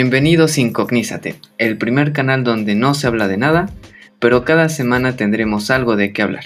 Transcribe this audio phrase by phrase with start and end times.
[0.00, 3.68] Bienvenidos Incognízate, el primer canal donde no se habla de nada,
[4.20, 6.44] pero cada semana tendremos algo de qué hablar.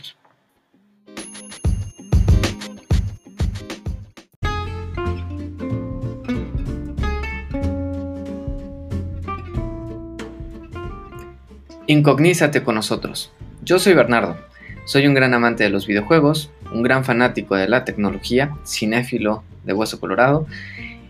[11.87, 13.35] Incognízate con nosotros.
[13.63, 14.39] Yo soy Bernardo.
[14.87, 19.75] Soy un gran amante de los videojuegos, un gran fanático de la tecnología, cinéfilo de
[19.75, 20.47] hueso colorado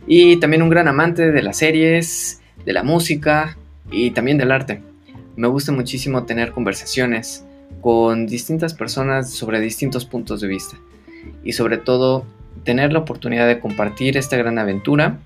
[0.06, 3.56] y también un gran amante de las series, de la música
[3.90, 4.82] y también del arte.
[5.36, 7.44] Me gusta muchísimo tener conversaciones
[7.80, 10.76] con distintas personas sobre distintos puntos de vista
[11.42, 12.24] y sobre todo
[12.64, 15.18] tener la oportunidad de compartir esta gran aventura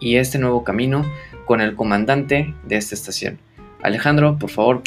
[0.00, 1.04] y este nuevo camino
[1.46, 3.38] con el comandante de esta estación.
[3.82, 4.82] Alejandro, por favor,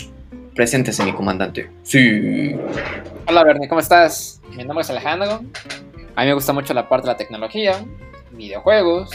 [0.55, 1.69] preséntese mi comandante.
[1.83, 2.55] Sí.
[3.27, 4.41] Hola Bernie, ¿cómo estás?
[4.55, 5.41] Mi nombre es Alejandro.
[6.15, 7.83] A mí me gusta mucho la parte de la tecnología,
[8.31, 9.09] videojuegos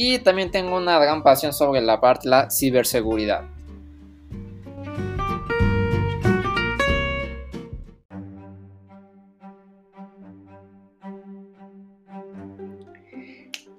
[0.00, 3.42] y también tengo una gran pasión sobre la parte de la ciberseguridad.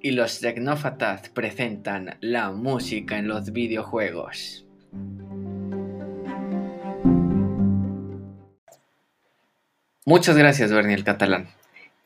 [0.02, 4.66] Y los Tecnofatas presentan la música en los videojuegos.
[10.04, 11.48] Muchas gracias, Bernie el Catalán.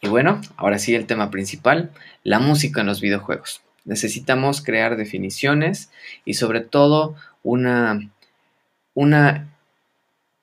[0.01, 1.91] Y bueno, ahora sí el tema principal,
[2.23, 3.65] la música en los videojuegos.
[3.85, 5.91] Necesitamos crear definiciones
[6.25, 8.11] y sobre todo una,
[8.95, 9.49] una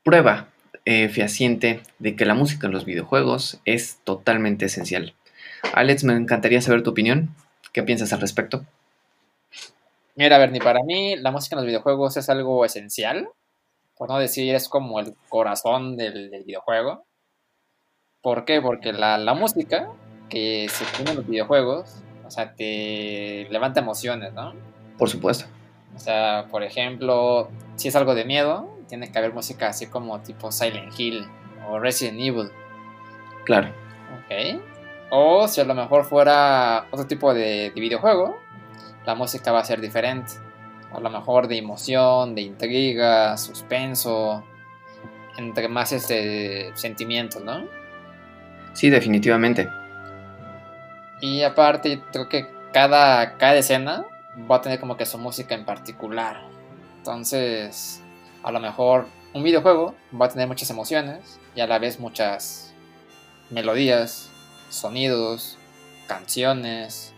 [0.03, 0.49] prueba
[0.85, 5.15] eh, fehaciente de que la música en los videojuegos es totalmente esencial.
[5.73, 7.35] Alex, me encantaría saber tu opinión.
[7.73, 8.65] ¿Qué piensas al respecto?
[10.15, 13.29] Mira, Bernie, para mí la música en los videojuegos es algo esencial.
[13.97, 17.05] Por no decir, es como el corazón del, videojuego.
[18.21, 18.61] ¿Por qué?
[18.61, 19.89] Porque la, la música
[20.29, 24.53] que se tiene en los videojuegos o sea, te levanta emociones, ¿no?
[24.97, 25.47] Por supuesto.
[25.93, 30.21] O sea, por ejemplo, si es algo de miedo, tiene que haber música así como
[30.21, 31.27] tipo Silent Hill
[31.67, 32.49] o Resident Evil.
[33.43, 33.67] Claro.
[33.67, 34.61] Ok.
[35.09, 38.39] O si a lo mejor fuera otro tipo de, videojuego,
[39.05, 40.31] la música va a ser diferente.
[40.93, 44.41] A lo mejor de emoción, de intriga, suspenso,
[45.37, 47.65] entre más este sentimientos, ¿no?
[48.71, 49.67] Sí, definitivamente.
[51.21, 54.05] Y aparte, creo que cada, cada escena
[54.49, 56.41] va a tener como que su música en particular.
[56.97, 58.01] Entonces,
[58.43, 62.73] a lo mejor un videojuego va a tener muchas emociones y a la vez muchas
[63.49, 64.29] melodías,
[64.69, 65.57] sonidos,
[66.07, 67.13] canciones.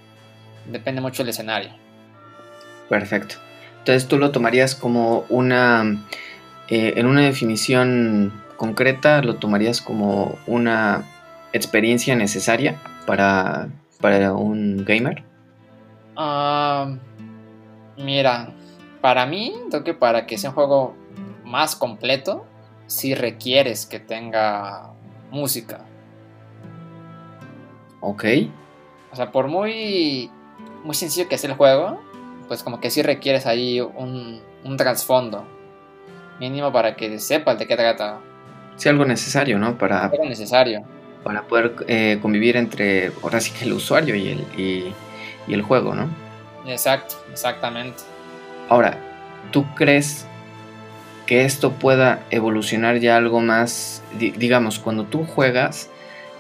[0.70, 1.72] Depende mucho del escenario.
[2.90, 3.36] Perfecto.
[3.80, 6.06] Entonces tú lo tomarías como una,
[6.70, 11.04] eh, en una definición concreta, lo tomarías como una
[11.52, 13.68] experiencia necesaria para
[14.04, 15.24] para un gamer?
[16.18, 16.94] Ah,
[17.96, 18.50] mira,
[19.00, 20.94] para mí, creo que para que sea un juego
[21.46, 22.46] más completo,
[22.86, 24.92] sí requieres que tenga
[25.32, 25.86] música.
[28.02, 28.26] Ok.
[29.14, 30.30] O sea, por muy,
[30.84, 31.98] muy sencillo que sea el juego,
[32.50, 35.46] pues como que sí requieres ahí un, un trasfondo.
[36.42, 38.20] Mínimo para que sepas de qué trata.
[38.76, 39.78] Sí, algo necesario, ¿no?
[39.78, 40.08] Para...
[40.08, 40.84] Algo necesario
[41.24, 44.94] para poder eh, convivir entre, ahora sí que el usuario y el, y,
[45.48, 46.08] el juego, ¿no?
[46.66, 48.04] Exacto, exactamente.
[48.70, 48.98] Ahora,
[49.52, 50.26] ¿tú crees
[51.26, 55.90] que esto pueda evolucionar ya algo más, digamos, cuando tú juegas,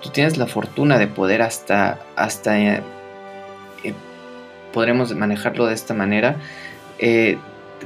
[0.02, 2.82] tú tienes la fortuna de poder hasta, hasta eh,
[3.84, 3.94] eh,
[4.72, 6.38] podremos manejarlo de esta manera,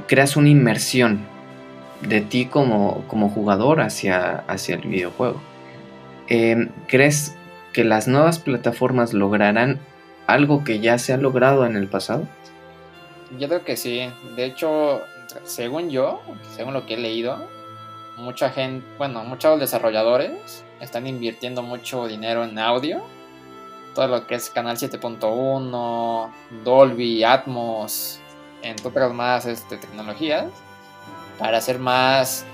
[0.06, 1.20] creas una inmersión
[2.02, 5.40] de ti como, como jugador hacia, hacia el videojuego.
[6.28, 7.34] Em, ¿crees
[7.72, 9.80] que las nuevas plataformas lograrán
[10.26, 12.28] algo que ya se ha logrado en el pasado?
[13.38, 14.10] Yo creo que sí.
[14.36, 15.00] De hecho,
[15.44, 16.20] según yo,
[16.54, 17.38] según lo que he leído,
[18.16, 23.00] mucha gente, bueno, muchos desarrolladores están invirtiendo mucho dinero en audio.
[23.94, 26.30] Todo lo que es Canal 7.1,
[26.62, 28.20] Dolby, Atmos,
[28.62, 30.46] entre otras más este, tecnologías,
[31.38, 32.44] para hacer más,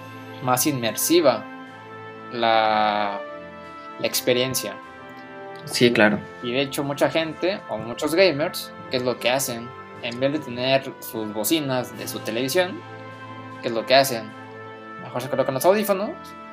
[0.42, 1.44] más inmersiva
[2.34, 3.20] la,
[4.00, 4.74] la experiencia.
[5.64, 6.18] Sí, claro.
[6.42, 9.68] Y de hecho mucha gente o muchos gamers, ¿qué es lo que hacen?
[10.02, 12.80] En vez de tener sus bocinas de su televisión,
[13.62, 14.30] ¿qué es lo que hacen?
[15.02, 16.10] Mejor se colocan los audífonos,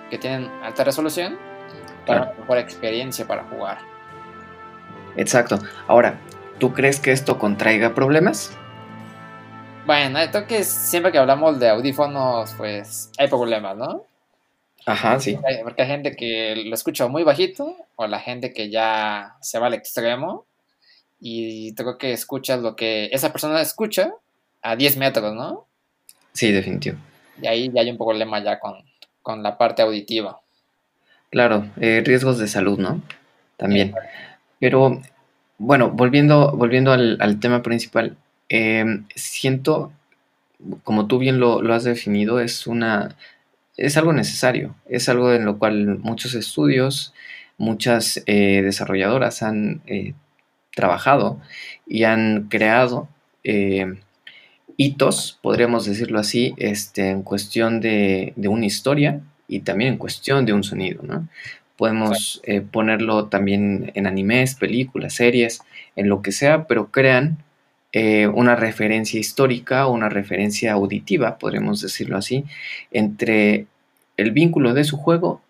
[0.10, 1.38] que tienen alta resolución,
[2.06, 3.80] para una mejor experiencia para jugar.
[5.18, 5.60] Exacto.
[5.88, 6.20] Ahora,
[6.60, 8.56] ¿tú crees que esto contraiga problemas?
[9.86, 14.06] Bueno, esto que siempre que hablamos de audífonos, pues hay problemas, ¿no?
[14.86, 15.38] Ajá, sí.
[15.64, 19.68] Porque hay gente que lo escucha muy bajito o la gente que ya se va
[19.68, 20.46] al extremo
[21.20, 24.12] y creo que escuchas lo que esa persona escucha
[24.62, 25.68] a 10 metros, ¿no?
[26.34, 26.98] Sí, definitivo.
[27.42, 28.74] Y ahí ya hay un problema ya con,
[29.22, 30.40] con la parte auditiva.
[31.30, 33.02] Claro, eh, riesgos de salud, ¿no?
[33.58, 33.94] También.
[34.60, 35.02] Pero,
[35.58, 38.18] bueno, volviendo, volviendo al, al tema principal,
[38.50, 39.92] em, siento,
[40.84, 43.16] como tú bien lo, lo has definido, es una
[43.78, 47.14] es algo necesario, es algo en lo cual muchos estudios,
[47.58, 50.14] muchas eh, desarrolladoras han eh,
[50.76, 51.40] trabajado
[51.88, 53.08] y han creado
[53.44, 54.00] eh,
[54.78, 60.54] hitos, podríamos decirlo así, este, en cuestión de, una historia y también en cuestión de
[60.54, 61.04] un sonido.
[61.04, 61.28] ¿no?
[61.78, 62.42] Podemos
[62.72, 65.62] ponerlo también en animes, películas, series,
[65.96, 67.44] en lo que sea, pero crean
[67.94, 72.46] una referencia histórica o una referencia auditiva, podríamos decirlo así,
[72.92, 73.68] entre
[74.18, 75.42] el vínculo de su juego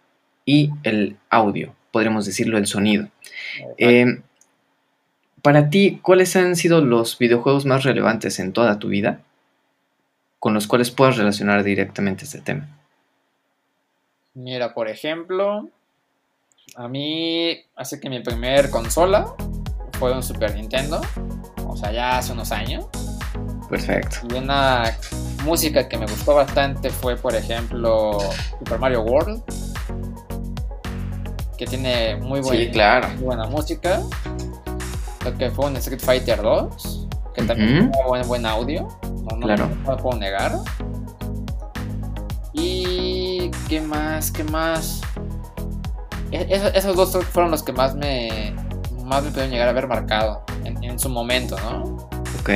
[0.46, 3.08] y el audio, podríamos decirlo, el sonido.
[3.78, 4.22] Eh,
[5.42, 9.22] para ti, ¿cuáles han sido los videojuegos más relevantes en toda tu vida
[10.40, 12.68] con los cuales puedas relacionar directamente este tema?
[14.34, 15.70] Mira, por ejemplo,
[16.76, 19.34] a mí hace que mi primer consola
[20.00, 21.02] fue un Super Nintendo,
[21.72, 22.86] o sea, ya hace unos años.
[23.70, 24.18] Perfecto.
[24.30, 24.98] Y una
[25.46, 28.20] música que me gustó bastante fue, por ejemplo,
[28.60, 29.42] Super Mario World,
[31.58, 34.02] que tiene muy, buena, buena música.
[35.24, 38.90] Lo que fue un Street Fighter 2, que también tiene buen, buen audio,
[39.30, 39.56] no, no,
[39.88, 40.58] lo puedo negar.
[42.52, 45.02] Y qué más, qué más.
[46.32, 48.54] E, esos dos fueron los que más me,
[49.12, 52.08] más me pudieron llegar a haber marcado en, en su momento, ¿no?
[52.40, 52.50] Ok.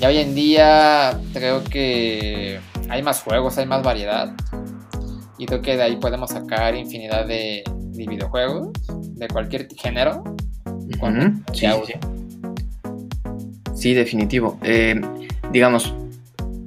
[0.00, 2.58] Ya hoy en día creo que
[2.88, 4.32] hay más juegos, hay más variedad.
[5.38, 7.62] Y creo que de ahí podemos sacar infinidad de,
[7.94, 8.70] videojuegos
[9.14, 10.24] de cualquier género.
[11.52, 11.66] sí,
[13.74, 13.94] sí.
[13.94, 14.58] definitivo.
[14.62, 15.00] Eh,
[15.52, 15.94] digamos,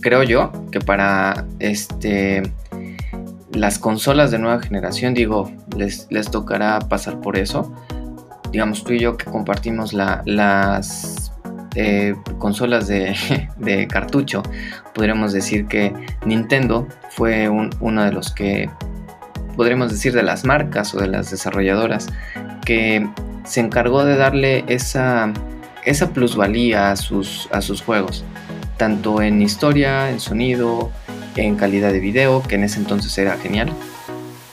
[0.01, 2.44] creo yo que para este
[3.51, 7.73] las consolas de nueva generación, digo, les, les tocará pasar por eso.
[8.51, 11.31] Digamos, tú y yo que compartimos la, las
[11.75, 13.15] eh, consolas de,
[13.89, 14.44] cartucho,
[14.94, 15.94] podríamos decir que
[16.25, 18.69] Nintendo fue uno de los que,
[19.56, 22.07] podríamos decir, de las marcas o de las desarrolladoras
[22.65, 23.07] que
[23.45, 25.31] se encargó de darle esa,
[25.86, 28.25] esa plusvalía a sus, a sus juegos,
[28.75, 30.92] tanto en historia, en sonido,
[31.38, 33.71] en calidad de video, que en ese entonces era genial,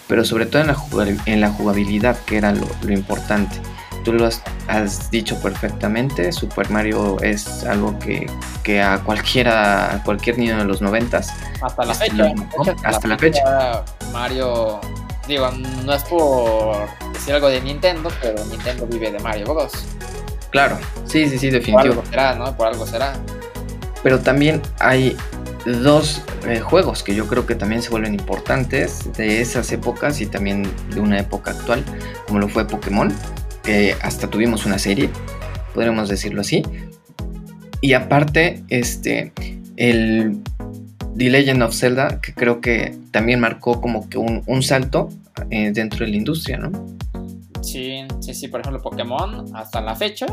[0.07, 0.77] pero sobre todo en la,
[1.27, 3.61] en la jugabilidad, que era lo importante
[4.05, 10.59] tú lo has, dicho perfectamente, Super Mario es algo que, a cualquiera, a cualquier niño
[10.59, 11.33] de los noventas.
[11.63, 12.35] Hasta la fecha.
[12.85, 13.85] hasta, la, fecha.
[14.13, 14.81] Mario,
[15.27, 15.51] digo,
[15.85, 19.73] no es por decir algo de Nintendo, pero Nintendo vive de Mario Bros.
[20.51, 21.97] Claro, sí, sí, sí, definitivo.
[21.97, 22.57] Por algo será, ¿no?
[22.57, 23.13] Por algo será.
[24.03, 25.17] Pero también hay
[25.67, 30.27] dos eh, juegos que yo creo que también se vuelven importantes de esas épocas y
[30.27, 31.85] también de una época actual,
[32.27, 33.13] como lo fue Pokémon
[34.03, 35.11] hasta tuvimos una serie,
[35.75, 36.63] podríamos decirlo así.
[37.81, 39.33] Y aparte, este,
[39.77, 40.43] el
[41.17, 45.09] The Legend of Zelda, que creo que también marcó como que un, salto
[45.51, 46.97] eh, dentro de la industria, ¿no?
[47.63, 50.27] Sí, sí, sí, por ejemplo, Pokémon, hasta la fecha,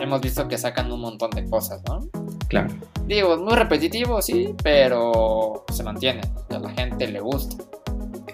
[0.00, 2.08] hemos visto que sacan un montón de cosas, ¿no?
[2.48, 2.68] Claro.
[3.06, 7.64] Digo, muy repetitivo, sí, pero se mantiene, a la gente le gusta.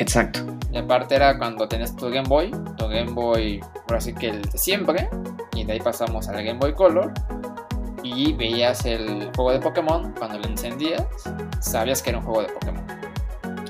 [0.01, 0.41] Exacto.
[0.73, 4.43] Y aparte era cuando tenías tu Game Boy, tu Game Boy, por así que el
[4.43, 5.11] de siempre,
[5.55, 7.13] y de ahí pasamos al Game Boy Color,
[8.03, 11.05] y veías el juego de Pokémon, cuando lo encendías,
[11.61, 12.83] sabías que era un juego de Pokémon.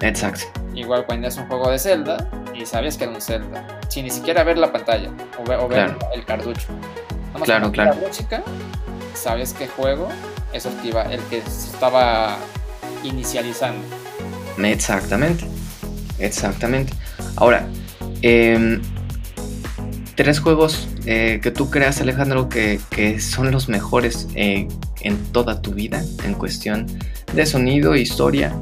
[0.03, 0.45] Exacto.
[0.73, 4.11] Igual cuando es un juego de Zelda, y sabías que era un Zelda, sin ni
[4.11, 6.69] siquiera ver la pantalla, o ver, el cartucho.
[7.43, 7.95] claro, claro.
[8.01, 8.45] La música,
[9.15, 10.09] sabes qué juego
[10.53, 12.37] es el que, el que se estaba
[13.03, 13.85] inicializando.
[14.59, 15.45] Exactamente.
[16.21, 16.93] Exactamente.
[17.37, 17.67] Ahora,
[18.23, 18.81] em,
[20.15, 22.79] tres juegos eh, que tú creas, Alejandro, que,
[23.21, 24.69] son los mejores eh,
[25.01, 26.87] en toda tu vida en cuestión
[27.33, 28.55] de sonido, historia.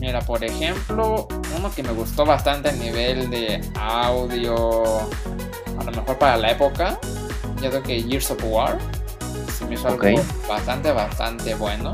[0.00, 1.28] Mira, por ejemplo,
[1.58, 5.00] uno que me gustó bastante a nivel de audio,
[5.78, 6.98] a lo mejor para la época,
[7.62, 8.78] yo creo que Years of War,
[9.58, 11.92] se me hizo algo bastante, bastante bueno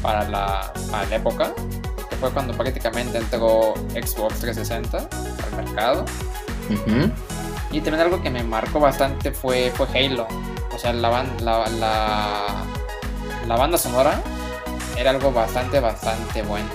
[0.00, 1.52] para la, para la época
[2.20, 6.04] fue cuando prácticamente entró Xbox 360 al mercado.
[7.70, 10.26] Y también algo que me marcó bastante fue, fue Halo.
[10.74, 11.68] O sea, la, la,
[13.46, 14.20] la, banda sonora
[14.96, 16.68] era algo bastante, bastante bueno.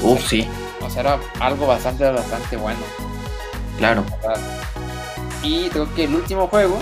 [0.00, 0.48] Uf, sí.
[0.84, 2.80] O sea, era algo bastante, bastante bueno.
[3.78, 4.04] Claro.
[5.42, 6.78] Y creo que el último juego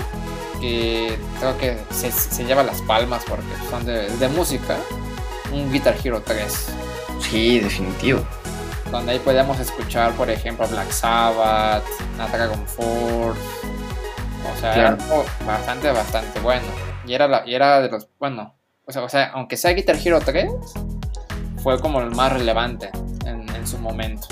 [0.59, 4.77] que creo que se, lleva las palmas porque son de, de música,
[5.51, 6.69] un Guitar Hero 3.
[7.19, 8.21] Sí, definitivo.
[8.91, 11.83] Donde ahí podíamos escuchar, por ejemplo, Black Sabbath,
[12.31, 13.41] Dragon Force.
[14.53, 14.97] O sea, era
[15.45, 16.65] bastante, bastante bueno.
[17.07, 18.07] Y era, la, y era de los.
[18.19, 18.55] Bueno,
[18.85, 20.51] o sea, o sea, aunque sea Guitar Hero 3,
[21.61, 22.89] fue como el más relevante
[23.25, 24.27] en, en su momento.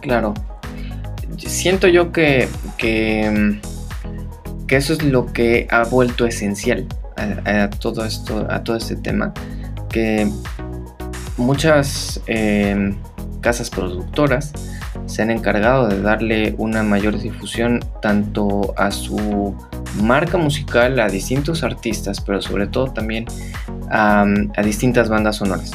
[0.00, 0.34] Claro.
[1.38, 3.60] Siento yo que, que,
[4.68, 8.96] que, eso es lo que ha vuelto esencial a, a todo esto, a todo este
[8.96, 9.32] tema.
[9.88, 10.30] Que
[11.42, 12.94] muchas eh,
[13.40, 14.52] casas productoras
[15.06, 19.54] se han encargado de darle una mayor difusión tanto a su
[20.00, 23.26] marca musical, a distintos artistas, pero sobre todo también
[23.90, 24.24] a,
[24.64, 25.72] distintas bandas sonoras.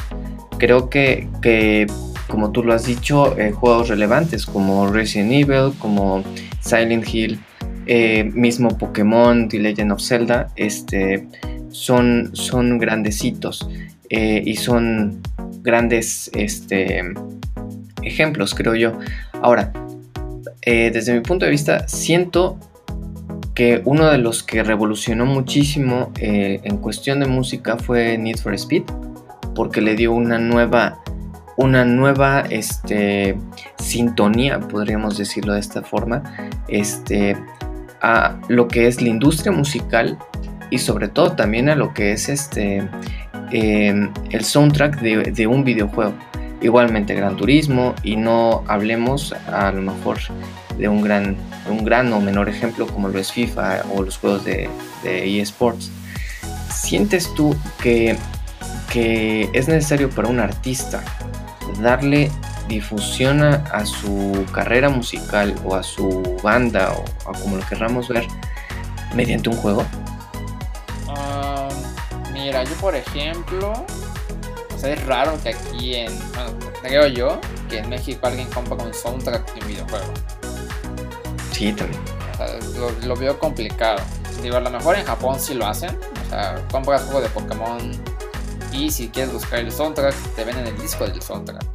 [0.57, 1.87] Creo que,
[2.27, 6.23] como tú lo has dicho, eh, juegos relevantes como Resident Evil, como
[6.61, 7.39] Silent Hill,
[7.85, 11.27] eh, mismo Pokémon, The Legend of Zelda, este,
[11.69, 13.67] son, son grandecitos
[14.09, 15.21] y son
[15.61, 17.03] grandes este,
[18.01, 18.93] ejemplos, creo yo.
[19.41, 19.71] Ahora,
[20.61, 22.57] eh, desde mi punto de vista, siento
[23.53, 28.53] que uno de los que revolucionó muchísimo eh, en cuestión de música fue Need for
[28.53, 28.83] Speed,
[29.55, 30.99] porque le dio una nueva,
[31.57, 33.37] una nueva este,
[33.79, 36.21] sintonía, podríamos decirlo de esta forma,
[36.67, 37.35] este,
[38.01, 40.17] a lo que es la industria musical
[40.69, 42.87] y sobre todo también a lo que es este,
[43.51, 46.13] el soundtrack de, un videojuego.
[46.59, 50.17] Igualmente Gran Turismo y no hablemos a lo mejor
[50.77, 51.37] de un gran,
[51.69, 54.69] un gran o menor ejemplo como lo es FIFA o los juegos de,
[55.03, 55.91] eSports.
[56.73, 58.15] ¿Sientes tú que,
[58.91, 61.03] que es necesario para un artista
[61.81, 62.31] darle
[62.67, 68.25] difusión a, su carrera musical o a su banda o a como lo querramos ver
[69.15, 69.85] mediante un juego?
[72.47, 73.73] Mira, yo por ejemplo,
[74.73, 78.77] o sea, es raro que aquí en, bueno, creo yo, que en México alguien compra
[78.85, 80.13] un soundtrack de un videojuego.
[81.51, 82.01] Sí, también.
[82.31, 83.99] O sea, lo, veo complicado.
[84.41, 85.89] Digo, a lo mejor en Japón sí lo hacen.
[86.25, 87.91] O sea, compras juego de Pokémon
[88.71, 91.65] y si quieres buscar el soundtrack, te venden el disco del soundtrack.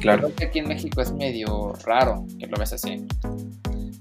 [0.00, 0.22] claro.
[0.22, 3.06] Creo que aquí en México es medio raro que lo ves así.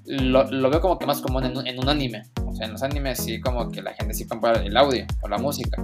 [0.10, 2.24] Lo, lo veo como que más común en, en un anime
[2.60, 5.84] en los animes sí como que la gente sí compra el audio o la música.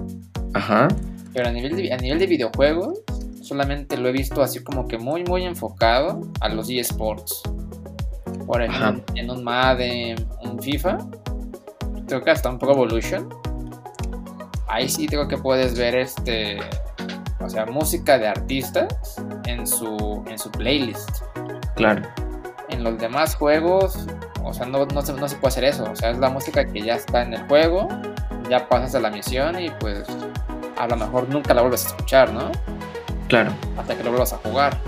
[0.54, 0.88] Ajá.
[1.32, 3.00] Pero a nivel de, a nivel de videojuegos,
[3.42, 7.42] solamente lo he visto así como que muy, muy enfocado a los eSports.
[8.46, 10.98] Por ejemplo, en un Madden, un FIFA,
[12.06, 13.28] creo que hasta un Pro Evolution.
[14.68, 16.58] Ahí sí creo que puedes ver este,
[17.40, 19.16] o sea, música de artistas
[19.46, 21.22] en su, en su playlist.
[21.74, 22.02] Claro.
[22.68, 24.06] En los demás juegos,
[24.46, 25.84] o sea, no, no, se, no, se, puede hacer eso.
[25.90, 27.88] O sea, es la música que ya está en el juego,
[28.48, 30.06] ya pasas a la misión y pues
[30.76, 32.52] a lo mejor nunca la vuelves a escuchar, ¿no?
[33.28, 33.52] Claro.
[33.76, 34.78] Hasta que lo vuelvas a jugar.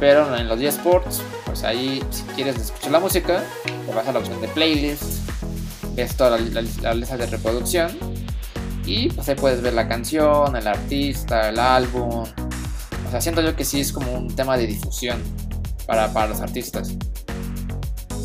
[0.00, 4.20] Pero en los eSports, pues ahí si quieres escuchar la música, te vas a la
[4.20, 5.28] opción de playlist,
[5.94, 7.90] ves toda la, la, lista de reproducción
[8.86, 12.24] y pues ahí puedes ver la canción, el artista, el álbum.
[13.06, 15.20] O sea, siento yo que sí es como un tema de difusión
[15.86, 16.94] para, para los artistas.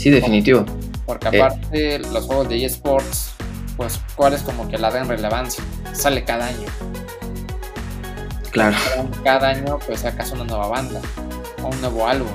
[0.04, 0.66] Sí, definitivo.
[1.06, 3.36] Porque eh, aparte los juegos de eSports,
[3.78, 5.64] pues cuál es como que la dan relevancia.
[5.94, 6.68] Sale cada año.
[8.52, 8.76] Claro.
[9.24, 11.00] Cada año pues sacas una nueva banda
[11.64, 12.28] o un nuevo álbum.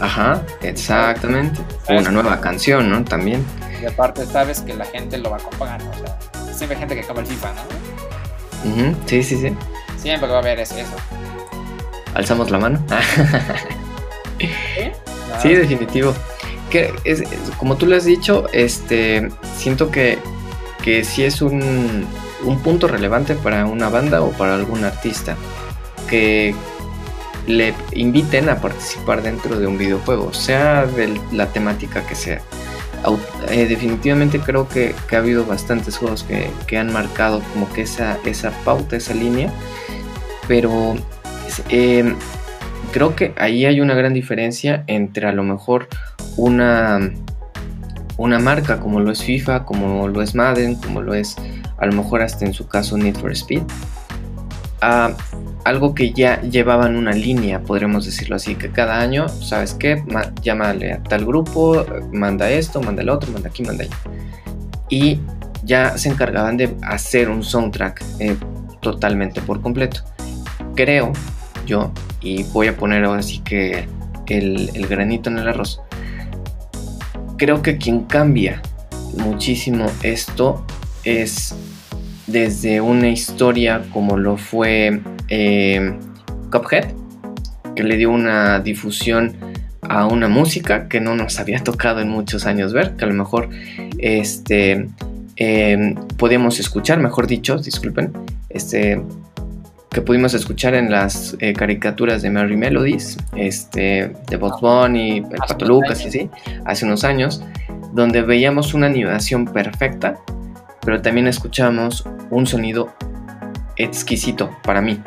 [0.00, 1.60] Ajá, exactamente.
[1.90, 3.04] Una nueva canción, ¿no?
[3.04, 3.44] También.
[3.82, 6.18] Y aparte sabes que la gente lo va a comprar, o sea,
[6.54, 8.96] siempre hay gente que compra el FIFA, ¿no?
[9.04, 9.54] Sí, sí, sí.
[9.98, 10.74] Siempre va a haber eso.
[12.14, 12.82] ¿Alzamos la mano?
[15.42, 15.54] ¿Sí?
[15.54, 16.14] definitivo
[16.70, 17.22] que es,
[17.58, 20.18] como tú le has dicho, este, siento que,
[20.82, 22.06] que sí es un,
[22.44, 25.36] un, punto relevante para una banda o para algún artista
[26.08, 26.54] que
[27.46, 32.40] le inviten a participar dentro de un videojuego, sea de la temática que sea.
[33.50, 37.82] Eh, definitivamente creo que, que, ha habido bastantes juegos que, que, han marcado como que
[37.82, 39.52] esa, esa pauta, esa línea,
[40.48, 40.96] pero
[41.68, 42.12] eh,
[42.92, 45.88] creo que ahí hay una gran diferencia entre a lo mejor
[46.38, 47.12] una,
[48.16, 51.36] una marca como lo es FIFA, como lo es Madden, como lo es
[51.76, 53.62] a lo mejor hasta en su caso Need for Speed,
[54.80, 55.12] a
[55.64, 60.02] algo que ya llevaban una línea, podríamos decirlo así, que cada año, ¿sabes qué?
[60.42, 63.96] llámale a tal grupo, manda esto, manda el otro, manda aquí, manda allá.
[64.88, 65.20] Y
[65.64, 68.36] ya se encargaban de hacer un soundtrack eh,
[68.80, 70.00] totalmente por completo.
[70.74, 71.12] Creo
[71.66, 71.92] yo,
[72.22, 73.86] y voy a poner ahora sí que
[74.28, 75.82] el, el granito en el arroz,
[77.38, 78.60] creo que quien cambia
[79.16, 80.66] muchísimo esto
[81.04, 81.54] es
[82.26, 85.96] desde una historia como lo fue eh,
[86.52, 86.88] Cuphead,
[87.74, 89.36] que le dio una difusión
[89.80, 93.14] a una música que no nos había tocado en muchos años ver, que a lo
[93.14, 93.48] mejor
[93.96, 94.88] este,
[95.36, 98.12] eh, podíamos escuchar, mejor dicho, disculpen,
[98.50, 99.00] este,
[99.90, 105.38] que pudimos escuchar en las eh, caricaturas de Mary Melodies, este, de Bob Bunny, el
[105.46, 106.30] Pato Lucas y así,
[106.64, 107.42] hace unos años,
[107.92, 110.18] donde veíamos una animación perfecta,
[110.84, 112.94] pero también escuchamos un sonido
[113.76, 115.00] exquisito para mí,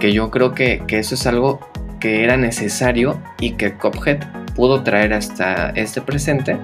[0.00, 1.60] que yo creo que, que eso es algo
[2.00, 4.18] que era necesario y que Cuphead
[4.54, 6.58] pudo traer hasta este presente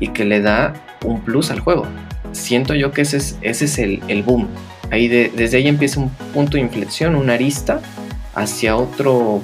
[0.00, 0.74] y que le da
[1.04, 1.86] un plus al juego.
[2.32, 4.48] Siento yo que ese es, ese es el, el boom
[4.90, 7.80] Ahí desde ahí empieza un punto de inflexión, una arista
[8.34, 9.42] hacia otro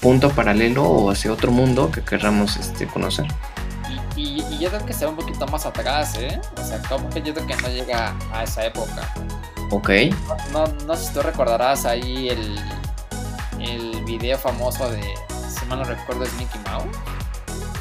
[0.00, 3.26] punto paralelo o hacia otro mundo que querramos este, conocer.
[4.16, 6.40] Y, yo creo que se va un poquito más atrás, ¿eh?
[6.60, 9.12] O sea, como que yo creo que no llega a esa época.
[9.70, 9.90] Ok.
[10.52, 12.58] No, no, sé si tú recordarás ahí el,
[13.60, 15.02] el video famoso de,
[15.48, 16.96] si mal no recuerdo, es Mickey Mouse.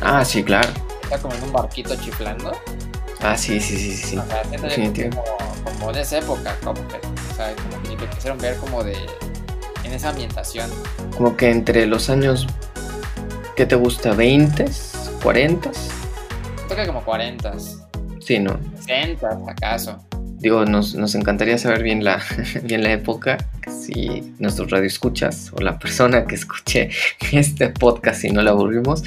[0.02, 0.70] Ah, sí, claro.
[1.04, 2.52] Está como en un barquito chiflando.
[3.24, 4.18] Ah, sí, sí, sí, sí.
[4.18, 8.38] O sea, como, como, de esa época, como que, o sea, como que lo quisieron
[8.38, 8.98] ver como de.
[9.86, 10.70] en esa ambientación.
[11.16, 12.46] Como que entre los años.
[13.56, 14.14] ¿Qué te gusta?
[14.14, 14.68] ¿20?
[15.22, 15.72] ¿40?
[16.68, 17.54] Creo que como 40.
[18.20, 18.60] Sí, ¿no?
[18.86, 20.04] 60, acaso.
[20.40, 22.22] Digo, nos, nos encantaría saber bien la,
[22.64, 23.38] bien la época.
[23.70, 26.90] Si nuestros radioescuchas o la persona que escuche
[27.32, 29.04] este podcast y no la aburrimos,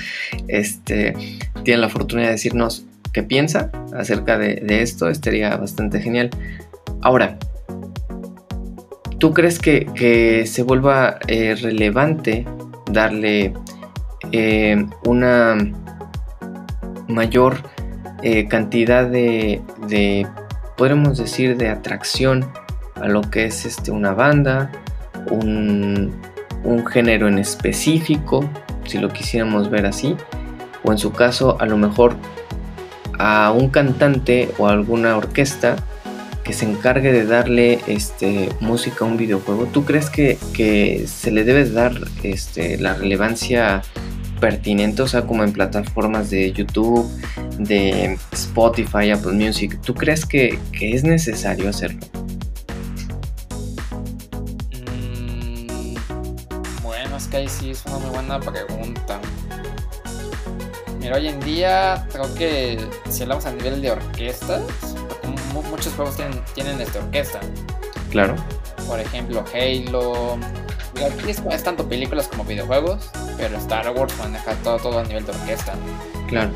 [0.49, 1.13] este,
[1.65, 2.87] tienen la fortuna de decirnos
[3.23, 6.31] piensa acerca de, esto, estaría bastante genial.
[7.03, 7.39] Ahora,
[9.19, 12.47] ¿tú crees que, se vuelva eh, relevante
[12.91, 13.53] darle
[14.33, 15.57] eh, una
[17.09, 17.59] mayor
[18.23, 20.27] eh, cantidad de, de,
[21.17, 22.45] decir, de atracción
[22.97, 24.71] a lo que es este, una banda,
[25.31, 26.13] un
[26.87, 28.49] género en específico,
[28.85, 30.17] si lo quisiéramos ver así,
[30.83, 32.17] o en su caso a lo mejor
[33.19, 35.77] a un cantante o a alguna orquesta
[36.47, 40.39] que se encargue de darle este, música a un videojuego, ¿tú crees que,
[41.09, 43.83] se le debe dar este, la relevancia
[44.41, 47.11] pertinente, o sea, como en plataformas de YouTube,
[47.59, 49.81] de Spotify, Apple Music?
[49.85, 52.07] ¿Tú crees que, es necesario hacerlo?
[54.93, 55.97] Mm,
[56.81, 59.21] bueno, es que ahí sí es una muy buena pregunta.
[61.07, 64.63] Mira, hoy en día creo que si hablamos a nivel de orquestas,
[65.53, 67.39] muchos juegos tienen, tienen esta orquesta.
[68.11, 68.35] Claro.
[68.89, 70.37] Por ejemplo, Halo.
[70.97, 75.31] Aquí es, tanto películas como videojuegos, pero Star Wars maneja todo, todo a nivel de
[75.31, 75.75] orquesta.
[76.27, 76.51] Claro.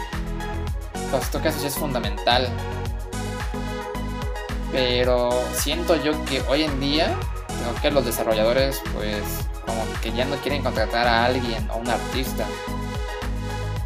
[1.13, 2.49] Pues esto que haces es fundamental.
[4.73, 7.15] Pero siento yo que hoy en día,
[7.47, 9.23] creo que los desarrolladores, pues,
[9.65, 12.47] como que ya no quieren contratar a alguien o un artista,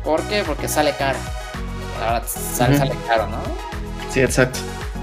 [0.04, 0.42] ¿Por qué?
[0.44, 1.18] Porque sale caro.
[2.00, 3.38] Ahora sale, sale caro, ¿no?
[4.10, 4.58] Sí, exacto.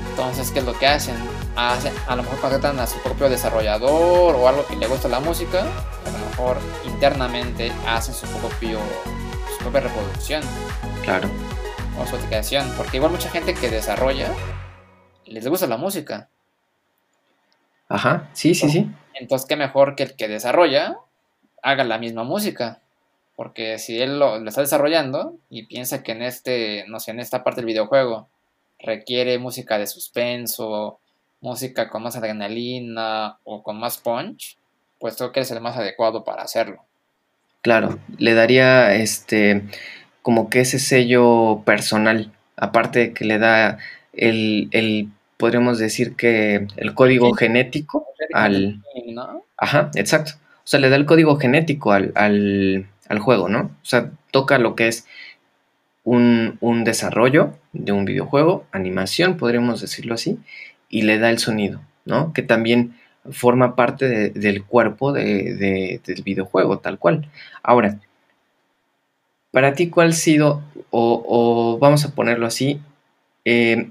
[0.09, 1.15] Entonces, ¿qué es lo que hacen?
[1.53, 5.61] a lo mejor contratan a su propio desarrollador o algo que le gusta la música.
[5.61, 8.79] A lo mejor internamente hacen su propio
[9.51, 10.43] su propia reproducción.
[11.03, 11.29] Claro.
[11.99, 12.71] O su aplicación.
[12.77, 14.31] Porque igual mucha gente que desarrolla
[15.25, 16.29] les gusta la música.
[17.87, 18.89] Ajá, sí, sí, sí.
[19.13, 20.97] Entonces, qué mejor que el que desarrolla
[21.61, 22.79] haga la misma música.
[23.35, 27.43] Porque si él lo, está desarrollando y piensa que en este, no sé, en esta
[27.43, 28.29] parte del videojuego
[28.79, 30.99] requiere música de suspenso,
[31.39, 34.57] música con más adrenalina o con más punch,
[34.99, 36.83] pues creo que es el más adecuado para hacerlo.
[37.61, 39.63] Claro, le daría este
[40.21, 43.79] como que ese sello personal, aparte que le da
[44.13, 48.83] el, el podríamos decir que el código genético al...
[49.57, 50.33] Ajá, exacto.
[50.63, 52.85] O sea, le da el código genético al, al
[53.19, 53.59] juego, ¿no?
[53.59, 55.05] O sea, toca lo que es
[56.03, 60.39] un, desarrollo de un videojuego, animación, podríamos decirlo así,
[60.89, 62.33] y le da el sonido, ¿no?
[62.33, 62.95] Que también
[63.29, 67.29] forma parte del cuerpo del videojuego, tal cual.
[67.61, 67.99] Ahora,
[69.51, 72.81] para ti, ¿cuál ha sido, o, vamos a ponerlo así,
[73.45, 73.89] eh,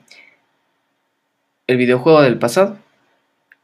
[1.67, 2.79] el videojuego del pasado,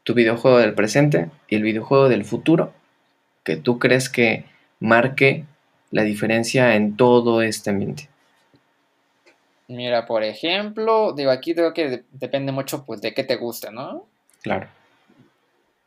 [0.03, 2.71] tu videojuego del presente y el videojuego del futuro,
[3.43, 4.45] que tú crees que
[4.79, 5.45] marque
[5.91, 8.09] la diferencia en todo este ambiente?
[9.67, 14.05] Mira, por ejemplo, digo, aquí creo que depende mucho pues de qué te guste, ¿no?
[14.41, 14.67] Claro.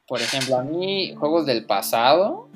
[0.07, 2.49] Por ejemplo, a mí, juegos del pasado,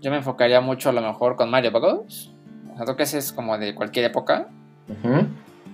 [0.00, 2.32] yo me enfocaría mucho a lo mejor con Mario Bros.
[2.72, 4.48] O sea, creo que ese es como de cualquier época.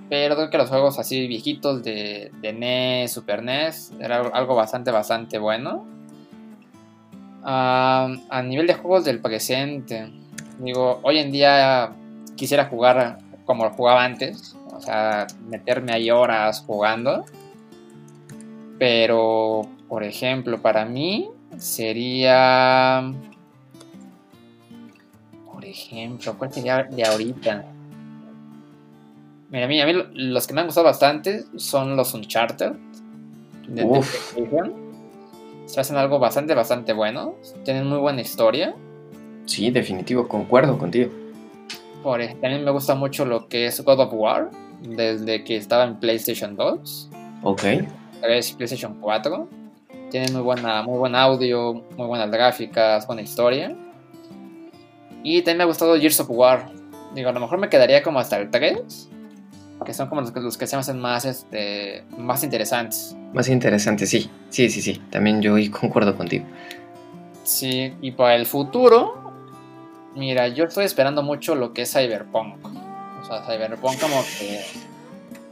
[0.08, 4.90] pero creo que los juegos así viejitos de, de NES, Super NES, era algo bastante,
[4.90, 5.86] bastante bueno.
[7.44, 10.10] Ah, a nivel de juegos del presente,
[10.58, 11.92] digo, hoy en día
[12.36, 17.24] quisiera jugar como jugaba antes, o sea, meterme ahí horas jugando.
[18.78, 23.12] Pero, por ejemplo, para mí sería...
[25.52, 27.64] Por ejemplo, ¿cuál sería de ahorita?
[29.50, 32.72] Mira, a mí, a mí los que me han gustado bastante son los Uncharted.
[33.66, 34.87] De, de
[35.68, 37.34] Se hacen algo bastante, bastante bueno.
[37.62, 38.74] Tienen muy buena historia.
[39.44, 41.10] Sí, definitivo, concuerdo contigo.
[42.02, 44.50] Por, también me gusta mucho lo que es God of War,
[44.80, 47.10] desde que estaba en PlayStation 2.
[47.42, 47.62] Ok.
[48.22, 49.46] PlayStation 4.
[50.10, 53.76] Tiene muy, buena, muy buen audio, muy buenas gráficas, buena historia.
[55.22, 56.72] Y también me ha gustado Gears of War.
[57.14, 59.07] Digo, a lo mejor me quedaría como hasta el 3,
[59.84, 63.16] que son como los que, los que se me hacen más, este, más interesantes.
[63.32, 64.30] Más interesantes, sí.
[64.50, 65.02] Sí, sí, sí.
[65.10, 66.44] También yo concuerdo contigo.
[67.44, 69.28] Sí, y para el futuro,
[70.18, 72.56] Mira, yo estoy esperando mucho lo que es Cyberpunk.
[73.22, 74.64] O sea, Cyberpunk como que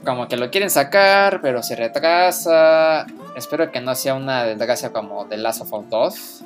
[0.05, 3.07] como que lo quieren sacar, pero se retrasa.
[3.37, 6.45] Espero que no sea una desgracia como The Last of Us 2.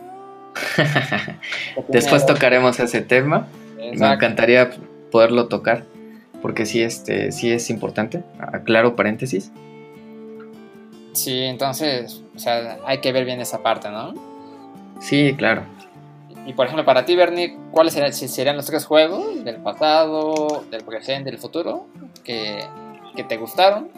[1.89, 3.47] Después tocaremos ese tema.
[3.77, 4.71] Me encantaría
[5.11, 5.85] poderlo tocar,
[6.43, 8.23] porque sí, este, sí es importante.
[8.39, 9.51] Aclaro paréntesis.
[11.13, 14.15] Sí, entonces, o sea, hay que ver bien esa parte, ¿no?
[15.01, 15.63] Sí, claro.
[16.47, 21.31] Y por ejemplo, para ti, Bernie, ¿cuáles serían, los tres juegos del pasado, del presente,
[21.31, 21.87] del futuro
[22.25, 22.65] que,
[23.29, 23.89] te gustaron,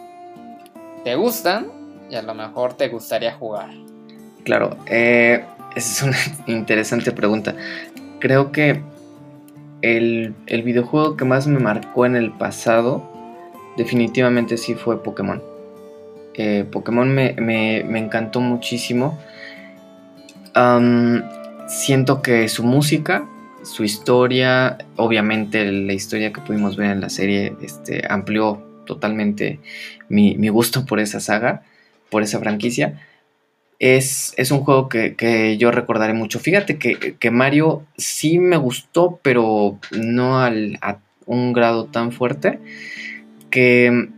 [1.04, 1.68] te gustan
[2.10, 3.70] y a lo mejor te gustaría jugar?
[4.44, 5.44] Claro, eh,
[5.76, 6.18] esa es una
[6.52, 7.54] interesante pregunta.
[8.18, 8.82] Creo que
[9.82, 13.08] el, videojuego que más me marcó en el pasado
[13.76, 15.42] definitivamente sí fue Pokémon.
[16.34, 19.18] Eh, Pokémon me, encantó muchísimo
[21.72, 23.26] siento que su música,
[23.62, 29.60] su historia, obviamente la historia que pudimos ver en la serie, este, amplió totalmente
[30.08, 31.62] mi, gusto por esa saga,
[32.10, 33.00] por esa franquicia.
[33.82, 36.38] Es, es un juego que, yo recordaré mucho.
[36.38, 42.60] Fíjate que, Mario sí me gustó, pero no al, a un grado tan fuerte.
[43.50, 44.08] Que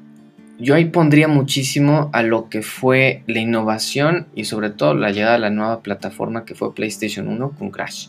[0.58, 5.36] yo ahí pondría muchísimo a lo que fue la innovación y sobre todo la llegada
[5.36, 8.08] a la nueva plataforma que fue PlayStation 1 con Crash.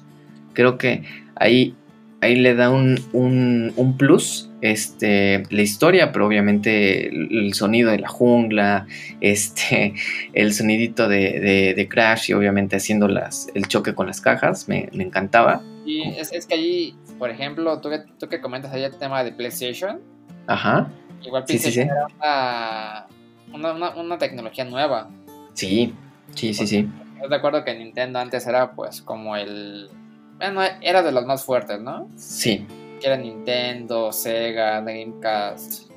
[0.51, 1.03] Creo que
[1.35, 1.73] ahí,
[2.19, 8.07] ahí le da un, un, plus este, la historia, pero obviamente el, sonido de la
[8.07, 8.87] jungla,
[9.21, 9.93] este,
[10.33, 15.61] el sonidito de, Crash y obviamente haciendo las, el choque con las cajas, me, encantaba.
[15.85, 19.23] Y es, es, que ahí, por ejemplo, tú que, tú que comentas ahí el tema
[19.23, 19.99] de PlayStation.
[20.47, 20.89] Ajá
[21.25, 23.07] Igual PlayStation era
[23.53, 25.09] una, tecnología nueva.
[25.53, 25.93] Sí,
[26.33, 26.89] sí, sí, sí.
[27.21, 29.89] Yo recuerdo que Nintendo antes era pues como el...
[30.37, 32.09] Bueno, era de los más fuertes, ¿no?
[32.15, 32.67] Sí.
[32.99, 35.91] Que era Nintendo, Sega, Dreamcast.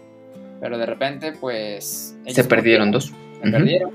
[0.61, 2.16] Pero de repente pues...
[2.26, 3.12] Se perdieron dos.
[3.42, 3.92] Se perdieron.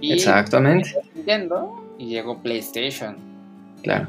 [0.00, 0.96] Y Exactamente.
[1.14, 3.16] Nintendo y llegó PlayStation.
[3.82, 4.08] Claro.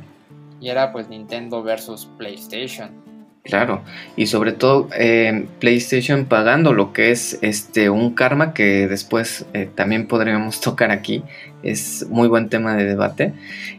[0.60, 3.04] Y era pues Nintendo versus PlayStation.
[3.44, 3.84] Claro,
[4.16, 9.70] y sobre todo eh, PlayStation pagando lo que es este un karma que después eh,
[9.76, 11.24] también podríamos tocar aquí,
[11.62, 13.34] es muy buen tema de debate.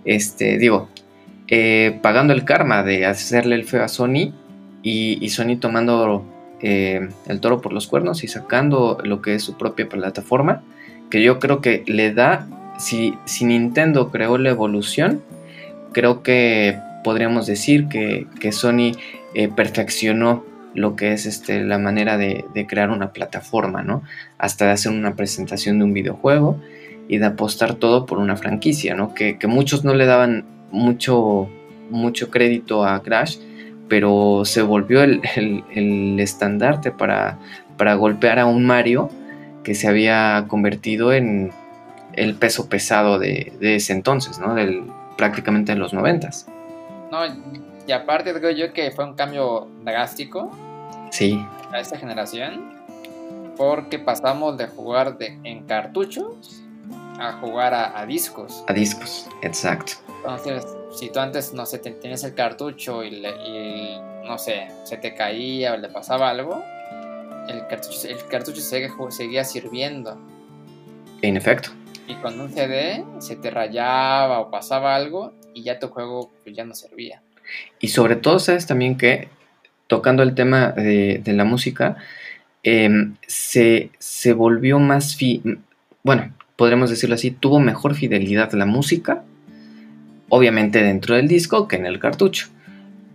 [0.04, 0.90] Este, digo,
[1.48, 4.32] eh, pagando el karma de hacerle el feo a Sony
[4.82, 6.24] y, Sony tomando
[6.60, 10.62] el toro por los cuernos y sacando lo que es su propia plataforma,
[11.10, 12.46] que yo creo que le da,
[12.78, 15.22] si, si Nintendo creó la evolución,
[15.92, 18.92] creo que podríamos decir que, que Sony
[19.34, 24.02] eh, perfeccionó lo que es este, la manera de, crear una plataforma, ¿no?
[24.38, 26.60] Hasta de hacer una presentación de un videojuego
[27.08, 29.14] y de apostar todo por una franquicia, ¿no?
[29.14, 31.48] Que, muchos no le daban mucho,
[31.90, 33.38] mucho crédito a Crash,
[33.88, 37.38] pero se volvió el, estandarte para,
[37.76, 39.10] para golpear a un Mario
[39.62, 41.52] que se había convertido en
[42.12, 44.54] el peso pesado de, ese entonces, ¿no?
[44.54, 44.84] Del,
[45.16, 46.46] prácticamente en los noventas.
[47.10, 47.20] No,
[47.86, 50.50] y aparte creo yo que fue un cambio drástico.
[51.10, 51.44] Sí.
[51.72, 52.74] A esta generación.
[53.56, 56.62] Porque pasamos de jugar de, en cartuchos
[57.20, 58.64] a jugar a, discos.
[58.66, 59.92] A discos, exacto.
[60.24, 63.20] Entonces, si tú antes, no sé, tenías el cartucho y,
[64.24, 66.64] no sé, se te caía o le pasaba algo,
[67.46, 70.18] el cartucho, el cartucho seguía, seguía sirviendo.
[71.20, 71.70] En efecto.
[72.08, 76.56] Y con un CD se te rayaba o pasaba algo y ya tu juego pues,
[76.56, 77.20] ya no servía.
[77.78, 79.28] Y sobre todo, sabes también que,
[79.88, 81.96] tocando el tema de, la música,
[82.62, 85.42] em, se, se, volvió más, fi
[86.02, 89.22] bueno, podremos decirlo así, tuvo mejor fidelidad la música,
[90.28, 92.48] obviamente dentro del disco que en el cartucho.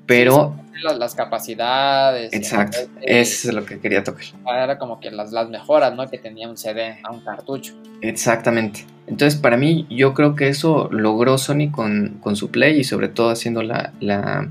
[0.06, 0.56] Pero...
[0.98, 2.34] las, capacidades.
[2.34, 4.24] Exacto, eso es lo que quería tocar.
[4.48, 6.10] Era como que las, las mejoras, ¿no?
[6.10, 7.76] Que tenía un CD a un cartucho.
[8.02, 8.86] Exactamente.
[9.08, 13.08] Entonces, para mí, yo creo que eso logró Sony con, con su Play y sobre
[13.08, 13.94] todo haciendo la...
[14.00, 14.50] la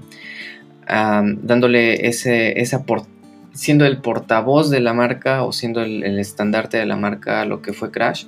[0.87, 2.83] dándole ese, esa
[3.53, 7.61] siendo el portavoz de la marca o siendo el, el estandarte de la marca lo
[7.61, 8.25] que fue Crash.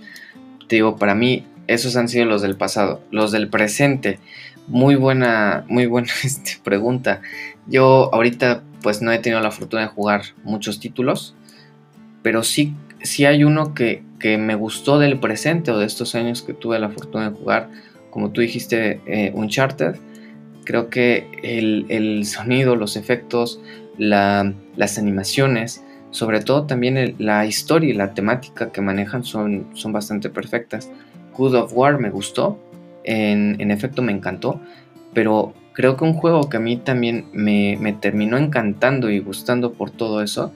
[0.67, 3.01] Te digo, para mí, esos han sido los del pasado.
[3.11, 4.19] Los del presente
[4.67, 7.21] muy buena, muy buena este, pregunta.
[7.67, 11.35] Yo ahorita pues no he tenido la fortuna de jugar muchos títulos,
[12.23, 16.53] pero sí, sí hay uno que, me gustó del presente o de estos años que
[16.53, 17.71] tuve la fortuna de jugar.
[18.11, 19.97] Como tú dijiste, eh, Uncharted.
[20.65, 23.61] Creo que el, sonido, los efectos,
[23.97, 30.29] las animaciones, sobre todo también la historia y la temática que manejan son, son bastante
[30.29, 30.91] perfectas.
[31.41, 32.59] Good of War me gustó,
[33.03, 34.61] en, efecto me encantó,
[35.15, 39.91] pero creo que un juego que a mí también me, terminó encantando y gustando por
[39.91, 40.53] todo eso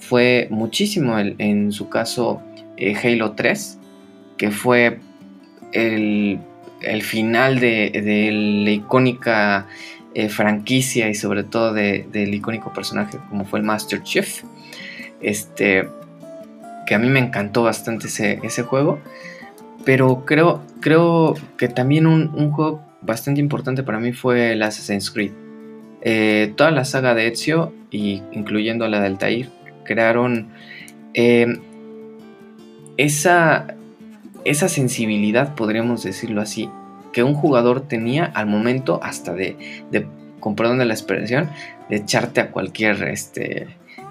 [0.00, 2.42] fue muchísimo en su caso
[2.76, 3.78] eh, Halo 3,
[4.36, 4.98] que fue
[5.70, 6.40] el,
[7.02, 9.68] final de, la icónica
[10.12, 14.42] eh, franquicia y sobre todo del icónico personaje como fue el Master Chief.
[15.20, 15.88] Este,
[16.84, 18.98] que a mí me encantó bastante ese, ese juego.
[19.86, 25.30] Pero creo, creo que también un, juego bastante importante para mí fue el Assassin's Creed.
[26.02, 29.48] Eh, toda la saga de Ezio, y incluyendo la del Altair,
[29.84, 30.48] crearon
[31.14, 31.60] em,
[32.96, 33.76] esa,
[34.44, 36.68] esa sensibilidad, podríamos decirlo así,
[37.12, 39.56] que un jugador tenía al momento hasta de,
[39.92, 40.08] de
[40.40, 41.48] con perdón de la expresión,
[41.88, 43.68] de echarte a cualquier este,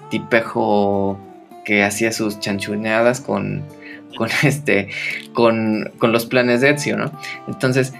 [0.08, 1.18] tipejo
[1.66, 3.62] que hacía sus chanchuneadas con,
[4.16, 4.88] con, este,
[5.32, 7.12] con, los planes de Ezio, ¿no?
[7.46, 7.94] Entonces,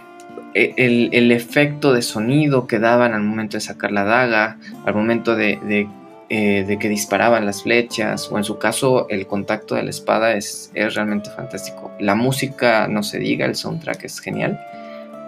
[0.55, 5.37] e, el, efecto de sonido que daban al momento de sacar la daga, al momento
[5.37, 5.89] de,
[6.29, 10.35] eh, de, que disparaban las flechas, o en su caso el contacto de la espada
[10.35, 11.93] es, es, realmente fantástico.
[12.01, 14.61] La música, no se diga, el soundtrack es genial,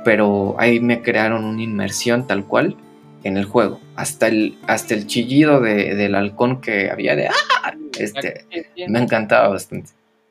[0.04, 2.76] pero ahí me crearon una inmersión tal cual
[3.24, 3.80] en el juego.
[3.96, 7.74] Hasta el, hasta el chillido del halcón que había de ¡Ah!
[7.98, 8.46] Este,
[8.88, 9.90] me encantaba bastante.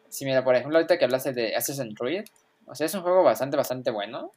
[0.10, 2.26] Sí, mira, por ejemplo, ahorita que hablaste de Assassin's Creed,
[2.65, 4.32] o sea, es un juego bastante, bastante bueno,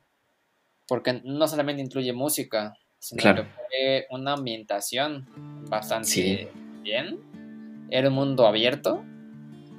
[0.87, 5.27] porque no solamente incluye música, sino que fue una ambientación
[5.69, 6.51] bastante
[6.83, 7.21] bien.
[7.91, 9.05] Era un mundo abierto,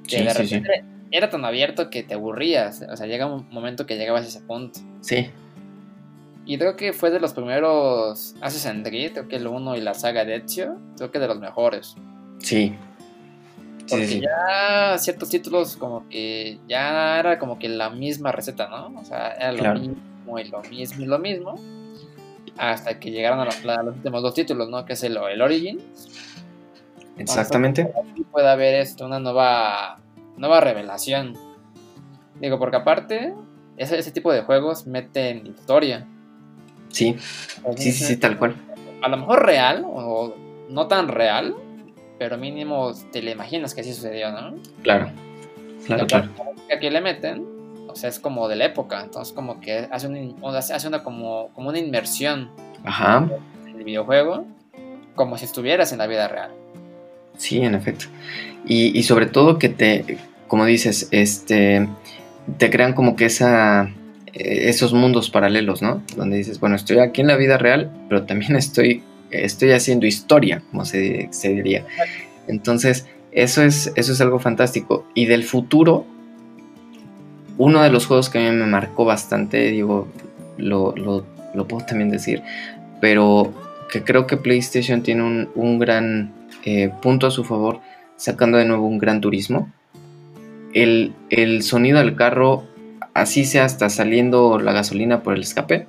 [0.08, 3.96] que de repente era tan abierto que te aburrías, o sea, llega un momento que
[3.96, 4.80] llegabas a ese punto.
[5.00, 5.30] Sí.
[6.44, 9.94] Y creo que fue de los primeros Assassin's Creed, creo que el 1 y la
[9.94, 11.94] saga de Ezio, creo que de los mejores.
[12.38, 12.74] Sí,
[13.88, 19.00] porque ya ciertos títulos como que ya era como que la misma receta, ¿no?
[19.00, 21.54] O sea, era lo mismo y lo mismo y lo mismo.
[22.56, 24.84] Hasta que llegaron a, los últimos dos títulos, ¿no?
[24.84, 25.82] Que es el, el Origins.
[27.18, 27.92] Exactamente.
[28.30, 29.98] puede haber esto, una nueva,
[30.36, 31.36] nueva revelación.
[32.40, 33.34] Digo, porque aparte,
[33.76, 36.06] ese, ese tipo de juegos meten historia.
[36.88, 37.16] Sí,
[37.76, 38.54] sí, sí, sí, tal cual.
[39.02, 40.34] A lo mejor real o
[40.68, 41.54] no tan real,
[42.22, 44.54] pero mínimo te le imaginas que así sucedió, ¿no?
[44.84, 45.10] Claro,
[45.84, 46.28] claro, claro.
[46.80, 47.44] que le meten,
[47.88, 51.48] o sea, es como de la época, entonces como que hace, un, hace una como,
[51.52, 52.48] como una inmersión
[52.84, 53.28] Ajá.
[53.66, 54.46] en el videojuego,
[55.16, 56.52] como si estuvieras en la vida real.
[57.38, 58.04] Sí, en efecto.
[58.64, 61.88] Y, y sobre todo que te, como dices, este,
[62.56, 63.90] te crean como que esa
[64.32, 66.04] eh, esos mundos paralelos, ¿no?
[66.16, 69.02] Donde dices, bueno, estoy aquí en la vida real, pero también estoy
[69.32, 71.84] estoy haciendo historia, como se, diría.
[72.46, 75.06] Entonces, eso es, eso es algo fantástico.
[75.14, 76.06] Y del futuro,
[77.58, 80.08] uno de los juegos que a mí me marcó bastante, digo,
[80.58, 80.94] lo,
[81.68, 82.42] puedo también decir,
[83.00, 83.52] pero
[83.90, 86.32] que creo que PlayStation tiene un, gran
[86.64, 87.80] eh, punto a su favor,
[88.16, 89.72] sacando de nuevo un gran turismo.
[90.72, 92.64] El, el, sonido del carro,
[93.12, 95.86] así sea hasta saliendo la gasolina por el escape,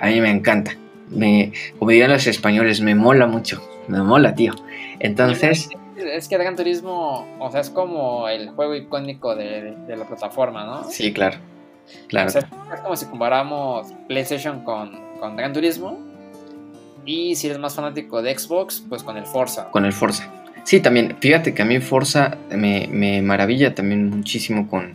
[0.00, 0.76] a mí me encanta
[1.10, 4.54] me, como dirían los españoles, me mola mucho, me mola, tío.
[4.98, 5.68] Entonces...
[5.96, 10.84] Es que Gran Turismo, o sea, es como el juego icónico de, la plataforma, ¿no?
[10.84, 11.36] Sí, claro.
[12.08, 12.28] Claro.
[12.28, 15.98] es como si comparamos PlayStation con, con Gran Turismo.
[17.04, 19.70] Y si eres más fanático de Xbox, pues con el Forza.
[19.70, 20.30] Con el Forza.
[20.64, 21.16] Sí, también.
[21.20, 24.94] Fíjate que a mí Forza me, me maravilla también muchísimo con,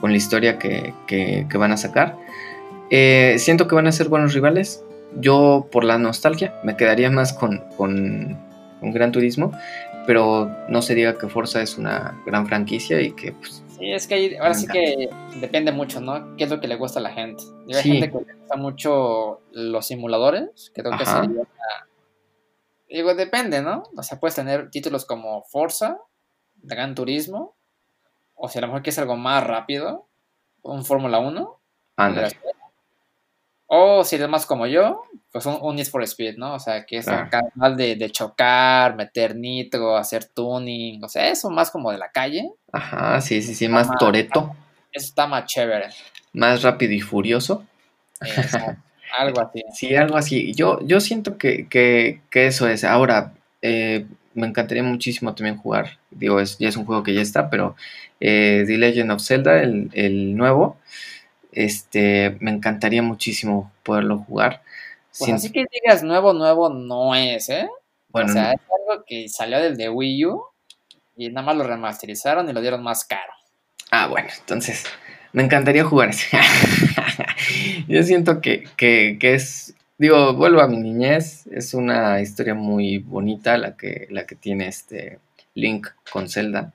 [0.00, 2.16] con la historia que, que, van a sacar.
[2.90, 7.32] Eh, siento que van a ser buenos rivales yo por la nostalgia me quedaría más
[7.32, 8.44] con, con,
[8.82, 9.50] Gran Turismo,
[10.06, 14.06] pero no se diga que Forza es una gran franquicia y que pues, Sí, es
[14.06, 16.36] que ahí, ahora sí que depende mucho, ¿no?
[16.36, 17.42] ¿Qué es lo que le gusta a la gente?
[17.68, 21.46] Hay gente que le gusta mucho los simuladores, que creo que sería
[22.88, 23.82] Digo, depende, ¿no?
[23.96, 25.98] O sea, puedes tener títulos como Forza,
[26.54, 27.56] Gran Turismo,
[28.34, 30.08] o si a lo mejor quieres algo más rápido,
[30.62, 31.60] un Fórmula 1.
[31.96, 32.28] Ándale.
[33.68, 35.02] O si eres más como yo,
[35.32, 36.54] pues un, un Need for Speed, ¿no?
[36.54, 37.28] O sea, que es ah.
[37.56, 42.10] más de, de, chocar, meter nitro, hacer tuning, o sea, eso más como de la
[42.10, 42.48] calle.
[42.72, 44.54] Ajá, sí, sí, sí, más, toreto.
[44.92, 45.88] Eso está más chévere.
[46.32, 47.64] Más rápido y furioso.
[49.18, 49.64] algo así.
[49.74, 50.54] Sí, algo así.
[50.54, 52.84] Yo, yo siento que, que, que eso es.
[52.84, 55.98] Ahora, eh, me encantaría muchísimo también jugar.
[56.10, 57.74] Digo, es, ya es un juego que ya está, pero
[58.20, 60.76] eh, The Legend of Zelda, el, el nuevo
[61.56, 64.62] este, me encantaría muchísimo poderlo jugar.
[65.18, 67.68] Pues así que digas nuevo, nuevo no es, ¿eh?
[68.10, 70.44] Bueno, o sea, es algo que salió del de Wii U
[71.16, 73.32] y nada más lo remasterizaron y lo dieron más caro.
[73.90, 74.84] Ah, bueno, entonces
[75.32, 76.36] me encantaría jugar ese.
[77.88, 82.98] Yo siento que, que, que, es, digo, vuelvo a mi niñez, es una historia muy
[82.98, 85.20] bonita la que, la que tiene este
[85.54, 86.74] Link con Zelda,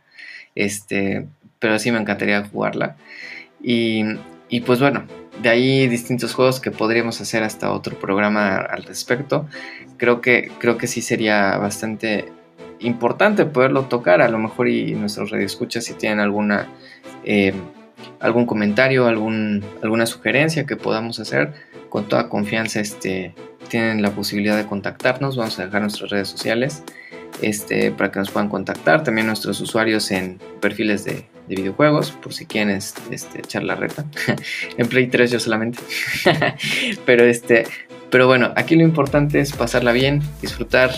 [0.55, 1.27] este,
[1.59, 2.97] pero sí me encantaría jugarla.
[3.63, 4.03] Y
[4.51, 5.05] y pues bueno,
[5.41, 9.47] de ahí distintos juegos que podríamos hacer hasta otro programa al respecto.
[9.97, 12.25] Creo que, creo que sí sería bastante
[12.79, 14.21] importante poderlo tocar.
[14.21, 16.67] A lo mejor y nuestros radioescuchas si tienen alguna
[17.23, 17.53] eh,
[18.19, 21.53] algún comentario, algún, alguna sugerencia que podamos hacer,
[21.87, 23.33] con toda confianza este,
[23.69, 25.37] tienen la posibilidad de contactarnos.
[25.37, 26.83] Vamos a dejar nuestras redes sociales
[27.41, 29.03] este, para que nos puedan contactar.
[29.05, 34.05] También nuestros usuarios en perfiles de, de videojuegos, por si quieren este, echar la reta.
[34.77, 35.79] en Play 3 yo solamente.
[37.05, 37.65] pero, este,
[38.09, 40.91] pero bueno, aquí lo importante es pasarla bien, disfrutar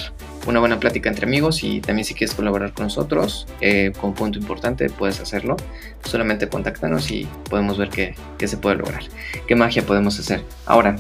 [0.48, 4.40] una buena plática entre amigos y también si quieres colaborar con nosotros, eh, con punto
[4.40, 5.56] importante, puedes hacerlo.
[6.04, 9.04] Solamente contáctanos y podemos ver qué, qué se puede lograr,
[9.48, 10.44] qué magia podemos hacer.
[10.66, 10.98] Ahora,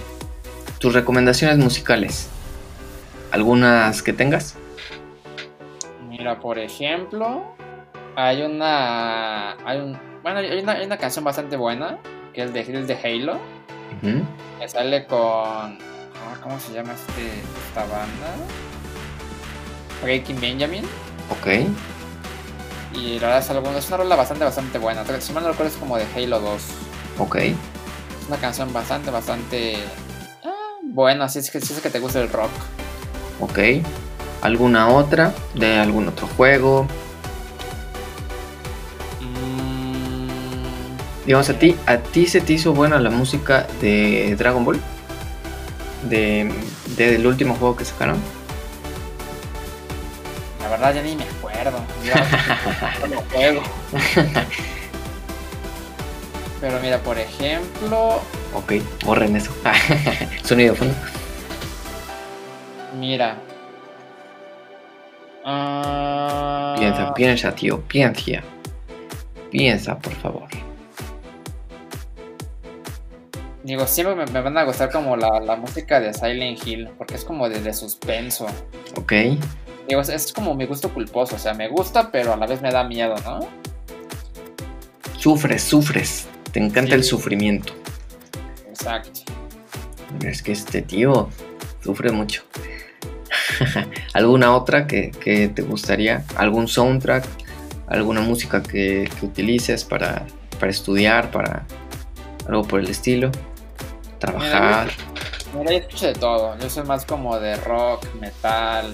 [0.79, 2.29] tus recomendaciones musicales,
[3.31, 4.55] ¿algunas que tengas?
[6.09, 7.52] Mira, por ejemplo,
[8.15, 9.51] hay una.
[9.65, 11.97] Hay un, bueno, hay una, hay una canción bastante buena,
[12.33, 13.39] que es de, de Halo.
[14.59, 15.19] Que sale con.
[15.19, 18.35] Ah, ¿Cómo se llama este, esta banda?
[20.01, 20.83] Breaking Benjamin.
[21.29, 21.47] Ok.
[22.95, 25.03] Y la verdad es, algo, es una rola bastante, bastante buena.
[25.19, 26.61] Si mal no recuerdo es como de Halo 2.
[27.19, 27.35] Ok.
[27.35, 27.55] Es
[28.27, 29.77] una canción bastante, bastante
[30.43, 32.51] ah, buena, si es, que, si es que te gusta el rock.
[33.39, 33.59] Ok.
[34.41, 36.87] ¿Alguna otra de algún otro juego?
[41.25, 44.81] Digamos, a ti, ¿a ti se te hizo buena la música de Dragon Ball?
[46.09, 46.51] De,
[46.97, 48.17] del último juego que sacaron.
[50.61, 51.79] La verdad ya ni me acuerdo.
[53.09, 53.61] no juego.
[56.59, 58.21] Pero mira, por ejemplo.
[58.53, 58.73] Ok,
[59.05, 59.51] borren eso.
[60.43, 60.95] Sonido de fondo.
[62.99, 63.37] Mira.
[66.77, 68.43] Piensa, piensa, tío, piensa.
[69.51, 70.47] Piensa, por favor.
[73.63, 77.47] Digo, siempre me, van a gustar como la, música de Silent Hill, porque es como
[77.47, 78.45] de, suspenso.
[78.97, 79.13] Ok.
[79.87, 82.71] Digo, es, como mi gusto culposo, o sea, me gusta, pero a la vez me
[82.71, 83.39] da miedo, ¿no?
[85.17, 86.27] Sufres, sufres.
[86.51, 87.73] Te encanta el sufrimiento.
[88.67, 89.21] Exacto.
[90.25, 91.29] Es que este tío
[91.81, 92.43] sufre mucho.
[94.13, 95.11] ¿Alguna otra que,
[95.55, 96.25] te gustaría?
[96.35, 97.23] ¿Algún soundtrack?
[97.87, 100.25] ¿Alguna música que, utilices para,
[100.59, 101.31] para estudiar?
[101.31, 101.65] ¿Para
[102.45, 103.31] algo por el estilo?
[104.25, 104.89] Trabajar.
[105.53, 106.57] Mira, yo escucho de todo.
[106.59, 108.93] Yo soy más como de rock, metal.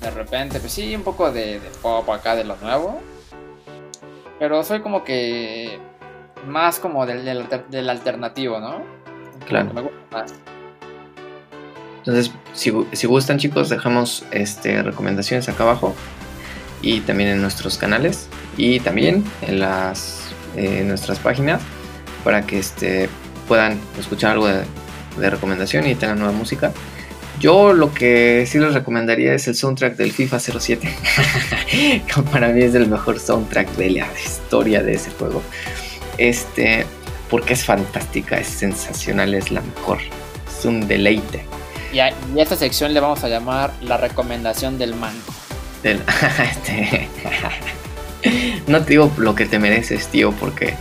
[0.00, 3.00] De repente, pues sí, un poco de, pop acá de lo nuevo.
[4.38, 5.78] Pero soy como que
[6.46, 7.24] más como del,
[7.68, 8.82] del, alternativo, ¿no?
[9.46, 9.74] Claro.
[9.74, 10.34] Me gusta más.
[11.98, 15.94] Entonces, si, si, gustan chicos, dejamos este, recomendaciones acá abajo
[16.80, 21.60] y también en nuestros canales y también en las en nuestras páginas
[22.24, 23.08] para que este,
[23.50, 24.64] puedan escuchar algo de,
[25.28, 26.72] recomendación y tengan nueva música.
[27.40, 30.88] Yo lo que sí les recomendaría es el soundtrack del FIFA 07.
[32.06, 35.42] que para mí es el mejor soundtrack de la historia de ese juego.
[36.16, 36.86] Este,
[37.28, 39.98] porque es fantástica, es sensacional, es la mejor.
[40.48, 41.44] Es un deleite.
[41.92, 45.34] Y a, esta sección le vamos a llamar la recomendación del manco.
[45.82, 46.00] Del,
[46.52, 47.08] este,
[48.68, 50.76] no te digo lo que te mereces, tío, porque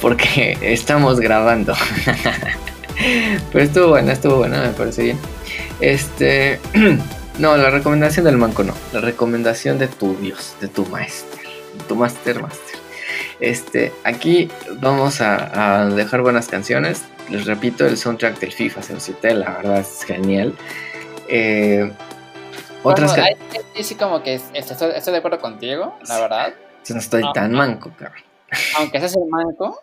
[0.00, 1.74] porque estamos grabando.
[3.52, 5.18] Pero estuvo buena, estuvo buena, me parece bien.
[5.80, 6.58] Este,
[7.38, 8.74] No, la recomendación del manco no.
[8.92, 11.40] La recomendación de tu Dios, de tu maestro,
[11.86, 12.80] tu master master.
[13.38, 17.04] Este, aquí vamos a, dejar buenas canciones.
[17.30, 20.52] Les repito, el soundtrack del FIFA 07, la verdad es genial.
[21.28, 21.92] Eh,
[22.82, 23.36] otras bueno,
[23.74, 26.54] sí, sí, como que estoy, de acuerdo contigo, la verdad.
[26.84, 28.24] Yo no estoy tan manco, cabrón.
[28.78, 29.80] Aunque seas el manco,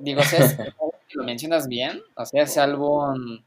[0.00, 0.36] digo, si
[1.14, 3.42] lo mencionas bien, o sea, ese álbum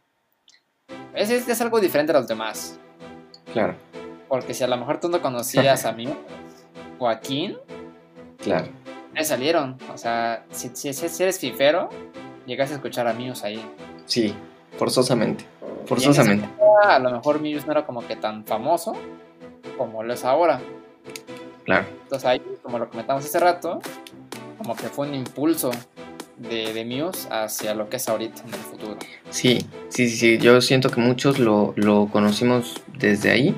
[1.14, 2.80] es, es, algo diferente a los demás.
[3.52, 3.76] Claro.
[4.28, 6.08] Porque si a lo mejor tú no conocías a mí,
[6.98, 7.58] Joaquín,
[8.38, 8.68] claro.
[9.14, 9.78] Me salieron.
[9.94, 11.90] O sea, si, si, eres fifero,
[12.46, 13.64] llegas a escuchar a Mius ahí.
[14.06, 14.34] Sí,
[14.78, 15.46] forzosamente.
[15.86, 16.48] Forzosamente.
[16.84, 18.94] a lo mejor Mius no era como que tan famoso
[19.78, 20.60] como lo es ahora.
[21.64, 21.86] Claro.
[22.04, 23.80] Entonces ahí, como lo comentamos hace rato,
[24.58, 25.72] como que fue un impulso
[26.38, 28.98] de, de Muse hacia lo que es ahorita en el futuro.
[29.30, 33.56] Sí, sí, sí, yo siento que muchos lo, lo conocimos desde ahí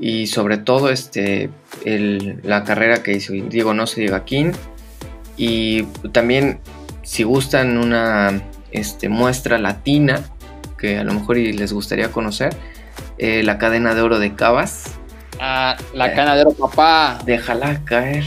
[0.00, 1.50] y sobre todo este,
[1.84, 4.52] el, la carrera que hizo Diego No se diga King
[5.36, 6.60] y también
[7.02, 10.22] si gustan una este, muestra latina
[10.82, 12.56] que a lo mejor les gustaría conocer,
[13.16, 14.90] eh, la cadena de oro de Cabas.
[15.38, 17.20] Ah, la cadena de oro papá.
[17.24, 18.24] Déjala caer.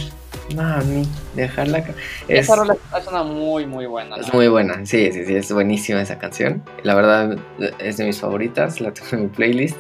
[0.54, 1.80] Mami, déjala.
[2.28, 4.18] Es, esa rola es una muy, muy buena.
[4.18, 6.64] Es muy buena, sí, sí, sí, es buenísima esa canción.
[6.84, 7.38] La verdad
[7.80, 9.78] es de mis favoritas, la tengo en mi playlist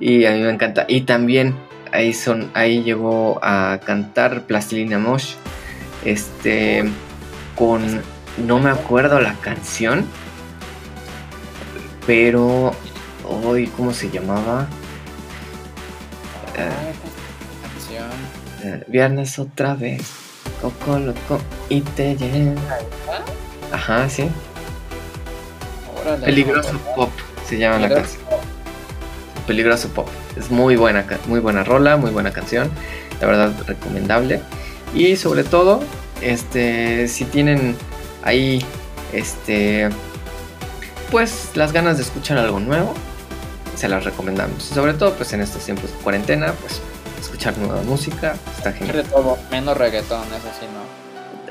[0.00, 0.84] y a mí me encanta.
[0.88, 1.54] Y también
[1.92, 5.34] ahí, son, ahí llegó a cantar Plastilina Mosh,
[6.04, 6.84] este,
[7.54, 8.02] con,
[8.38, 10.04] no me acuerdo la canción,
[12.06, 12.72] pero
[13.44, 14.66] hoy, ¿cómo se llamaba?
[18.88, 20.02] Viernes otra vez.
[20.60, 22.60] Coco loco y te llena.
[23.72, 24.28] Ajá, sí.
[26.24, 27.10] Peligroso Pop
[27.48, 28.22] se llama la canción.
[29.46, 30.08] Peligroso Pop.
[30.36, 32.70] Es muy buena, muy buena rola, muy buena canción.
[33.20, 34.40] La verdad, recomendable.
[34.94, 35.80] Y sobre todo,
[36.20, 37.76] este, si tienen
[38.22, 38.64] ahí,
[39.12, 39.88] este,
[41.10, 42.94] pues las ganas de escuchar algo nuevo,
[43.76, 44.62] se las recomendamos.
[44.62, 46.80] sobre todo, pues en estos tiempos de cuarentena, pues
[47.20, 48.96] escuchar nueva música, está genial.
[48.98, 51.00] De todo, menos reggaetón, eso sí, ¿no?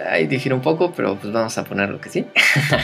[0.10, 2.26] Ahí difiere un poco, pero pues vamos a poner lo que sí.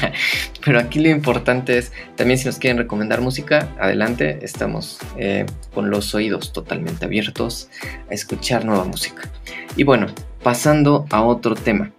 [0.65, 5.89] pero aquí lo importante es, también si nos quieren recomendar música, adelante, estamos eh, con
[5.89, 7.69] los oídos totalmente abiertos
[8.09, 9.29] a escuchar nueva música.
[9.77, 10.07] Y bueno,
[10.43, 11.91] pasando a otro tema.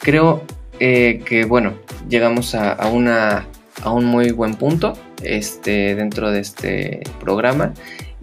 [0.00, 0.42] Creo
[0.80, 1.74] eh, que, bueno,
[2.08, 3.46] llegamos a, una,
[3.82, 7.72] a un muy buen punto este, dentro de este programa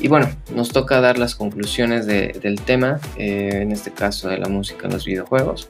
[0.04, 4.50] y bueno, nos toca dar las conclusiones del tema, eh, en este caso de la
[4.50, 5.70] música en los videojuegos.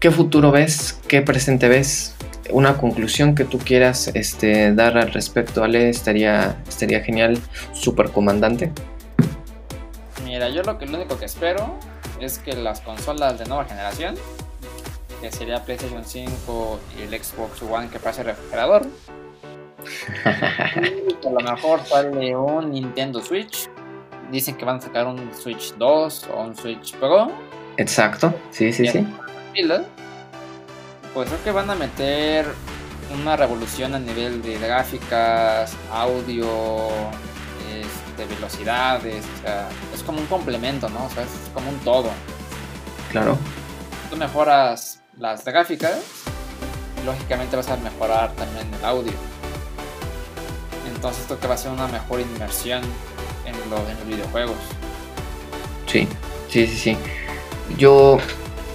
[0.00, 0.98] ¿Qué futuro ves?
[1.08, 2.14] ¿Qué presente ves?
[2.48, 7.38] Una conclusión que tú quieras este, dar al respecto, Ale, estaría, estaría genial,
[7.74, 8.72] super comandante.
[10.24, 11.78] Mira, yo lo, que, lo único que espero
[12.18, 14.14] es que las consolas de nueva generación,
[15.20, 18.86] que sería PlayStation 5 y el Xbox One que pase refrigerador,
[20.24, 23.68] a lo mejor sale un Nintendo Switch.
[24.30, 27.30] Dicen que van a sacar un Switch 2 o un Switch Pro.
[27.76, 29.06] Exacto, sí, sí, sí.
[31.14, 32.46] Pues creo que van a meter
[33.14, 36.88] una revolución a nivel de gráficas, audio,
[37.70, 39.24] este, velocidades.
[39.38, 41.06] O sea, es como un complemento, ¿no?
[41.06, 42.10] O sea, es como un todo.
[43.10, 43.38] Claro.
[44.10, 45.98] Tú mejoras las gráficas,
[47.04, 49.12] lógicamente vas a mejorar también el audio.
[50.96, 52.82] Entonces esto que va a ser una mejor inmersión
[53.44, 54.56] en, los videojuegos.
[55.86, 56.08] Sí,
[56.50, 56.96] sí, sí, sí.
[57.76, 58.18] Yo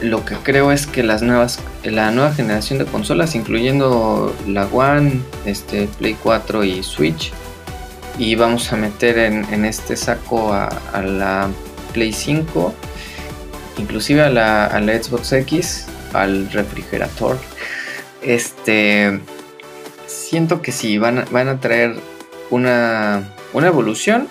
[0.02, 5.22] lo que creo es que las nuevas, la nueva generación de consolas, incluyendo la One,
[5.46, 7.34] este, Play 4 y Switch,
[8.20, 10.70] y vamos a meter en, este saco a,
[11.02, 11.50] la
[11.92, 12.74] Play 5,
[13.80, 17.40] inclusive a la, a la Xbox X, al refrigerador.
[18.22, 19.20] Este,
[20.06, 21.96] siento que sí, van van a traer
[22.52, 23.24] una,
[23.54, 24.28] evolución,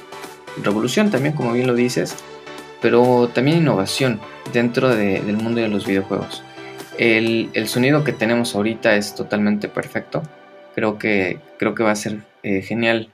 [0.63, 2.17] revolución también, como bien lo dices,
[2.81, 4.21] pero también innovación
[4.53, 6.43] dentro del mundo de los videojuegos.
[6.99, 10.23] El, sonido que tenemos ahorita es totalmente perfecto.
[10.75, 13.11] Creo que, creo que va a ser eh, genial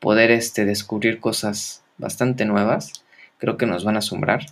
[0.00, 3.04] poder este, descubrir cosas bastante nuevas.
[3.38, 4.46] Creo que nos van a asombrar.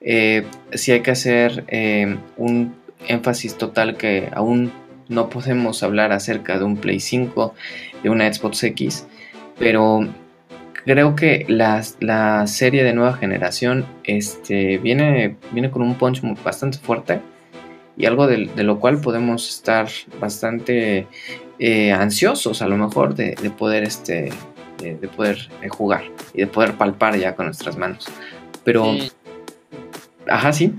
[0.00, 2.76] Eh, si hay que hacer eh, un
[3.08, 4.72] énfasis total que aún
[5.08, 7.54] no podemos hablar acerca de un Play 5,
[8.02, 9.06] de una Xbox X,
[9.58, 10.00] pero
[10.86, 17.20] creo que la, serie de nueva generación este, viene, viene con un punch bastante fuerte
[17.96, 19.88] y algo de, lo cual podemos estar
[20.20, 21.06] bastante
[21.58, 24.30] eh, ansiosos a lo mejor de, poder este,
[24.78, 26.04] de, poder eh, jugar
[26.34, 28.06] y de poder palpar ya con nuestras manos.
[28.62, 28.94] Pero,
[30.28, 30.74] ajá, sí,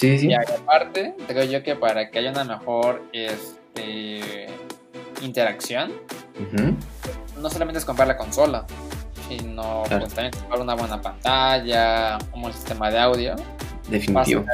[0.00, 0.28] sí, sí.
[0.28, 3.61] Y aparte, creo yo que para que haya una mejor este,
[5.20, 5.92] interacción,
[7.40, 8.66] no solamente es comprar la consola,
[9.28, 13.36] sino pues, también comprar una buena pantalla, un buen sistema de audio.
[13.88, 14.44] Definitivo.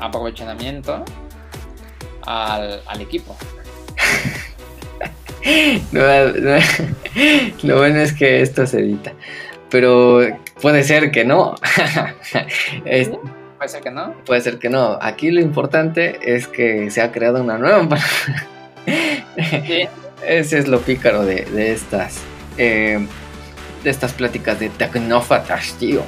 [0.00, 1.04] Aprovechamiento
[2.22, 3.36] al, al equipo.
[7.62, 9.12] lo bueno es que esto se edita.
[9.70, 10.20] Pero
[10.60, 11.54] puede ser que no.
[13.60, 14.14] puede ser que no.
[14.24, 14.98] Puede ser que no.
[15.02, 17.98] Aquí lo importante es que se ha creado una nueva.
[20.26, 22.20] Ese es lo pícaro de, estas.
[22.56, 23.06] Eh,
[23.84, 26.02] de estas pláticas de tecnófatas, tío.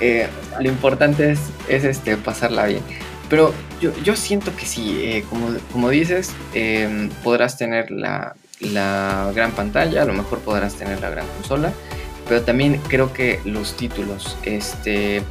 [0.00, 0.28] Eh,
[0.60, 2.82] lo importante es, es este, pasarla bien.
[3.28, 6.32] Pero yo, yo siento que sí, eh, como, como, dices,
[7.24, 11.72] podrás tener la, la, gran pantalla, a lo mejor podrás tener la gran consola,
[12.28, 15.22] pero también creo que los títulos, este,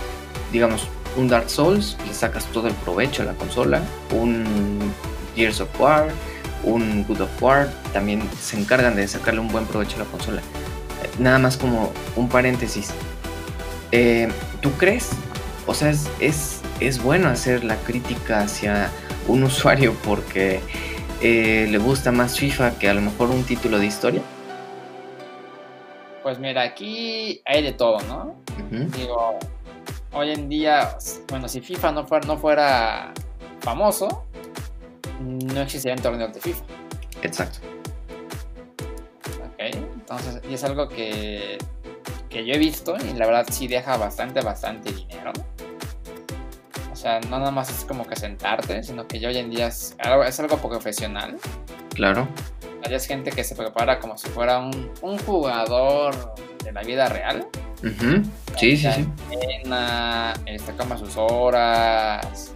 [0.51, 4.81] digamos, un Dark Souls, le sacas todo el provecho a la consola, un
[5.35, 6.09] Gears of War,
[6.63, 10.41] un Good of War, también se encargan de sacarle un buen provecho a la consola.
[11.19, 12.91] Nada más como un paréntesis.
[13.91, 14.29] Eh,
[14.61, 15.09] ¿Tú crees?
[15.67, 18.89] O sea, es es bueno hacer la crítica hacia
[19.27, 20.59] un usuario porque
[21.21, 24.21] eh, le gusta más FIFA que a lo mejor un título de historia?
[26.21, 28.35] Pues mira, aquí hay de todo, ¿no?
[28.69, 29.39] Digo,
[30.13, 30.97] hoy en día,
[31.29, 33.13] bueno, si FIFA no fuera, no fuera
[33.59, 34.25] famoso,
[35.19, 36.63] no existirían torneos de FIFA.
[37.21, 37.59] Exacto.
[39.45, 41.57] Ok, entonces, y es algo que,
[42.29, 45.31] que yo he visto y la verdad sí deja bastante, bastante dinero.
[46.91, 49.67] O sea, no nada más es como que sentarte, sino que ya hoy en día
[49.67, 51.37] es algo, es algo profesional.
[51.93, 52.27] Claro.
[52.85, 57.47] Hay gente que se prepara como si fuera un, un jugador de la vida real.
[58.57, 59.07] Sí, sí, sí.
[60.45, 62.53] está como sus horas.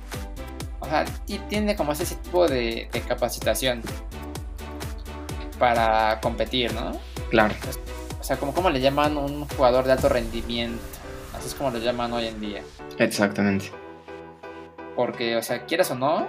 [0.79, 1.05] O sea,
[1.49, 3.81] tiene como ese tipo de, capacitación
[5.59, 6.91] para competir, ¿no?
[7.29, 7.53] Claro.
[8.19, 10.81] O sea, como, como le llaman un jugador de alto rendimiento.
[11.35, 12.61] Así es como lo llaman hoy en día.
[12.97, 13.71] Exactamente.
[14.95, 16.27] Porque, o sea, quieras o no,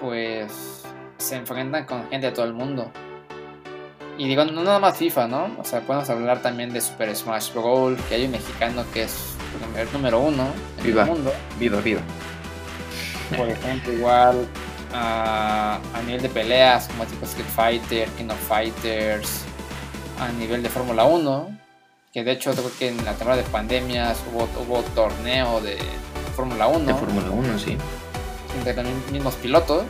[0.00, 0.84] pues
[1.16, 2.92] se enfrentan con gente de todo el mundo.
[4.18, 5.50] Y digo, no nada más FIFA, ¿no?
[5.58, 7.98] O sea, podemos hablar también de Super Smash Bros.
[8.08, 9.34] que hay un mexicano que es
[9.76, 10.48] el número uno
[10.82, 11.32] en el mundo.
[11.58, 12.00] Viva, viva.
[13.36, 14.48] Por ejemplo, igual
[14.92, 19.42] a, nivel de peleas, como tipo Street Fighter, King of Fighters,
[20.18, 21.56] a nivel de Fórmula 1,
[22.12, 25.78] que de hecho creo que en la temporada de pandemias hubo, hubo torneo de,
[26.34, 26.86] Fórmula 1.
[26.86, 27.76] De Fórmula 1, sí.
[28.56, 29.84] Entre los mismos pilotos.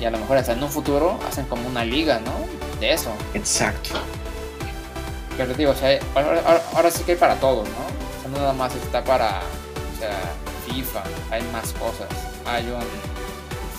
[0.00, 2.32] Y a lo mejor hasta en un futuro hacen como una liga, ¿no?
[2.80, 3.12] De eso.
[3.34, 3.90] Exacto.
[5.36, 5.98] Pero digo, o sea,
[6.74, 7.74] ahora, sí que hay para todos, ¿no?
[7.74, 9.40] O sea, no nada más está para
[9.94, 10.20] o sea,
[10.66, 12.08] FIFA, hay más cosas.
[12.46, 12.80] Hay un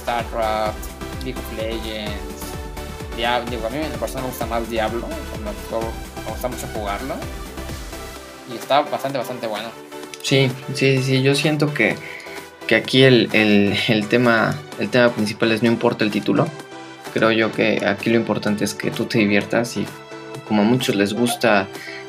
[0.02, 0.78] StarCraft,
[1.24, 2.44] League of Legends,
[3.16, 3.50] Diablo.
[3.50, 7.16] Digo, a mí en persona me gusta más Diablo, me gusta mucho jugarlo.
[8.52, 9.70] Y está bastante, bastante bueno.
[10.22, 11.96] Sí, sí, sí, yo siento que,
[12.76, 13.30] aquí el,
[14.10, 16.48] tema, el tema principal es no importa el título.
[17.16, 19.86] Creo yo que aquí lo importante es que tú te diviertas y
[20.50, 21.66] como a muchos les gusta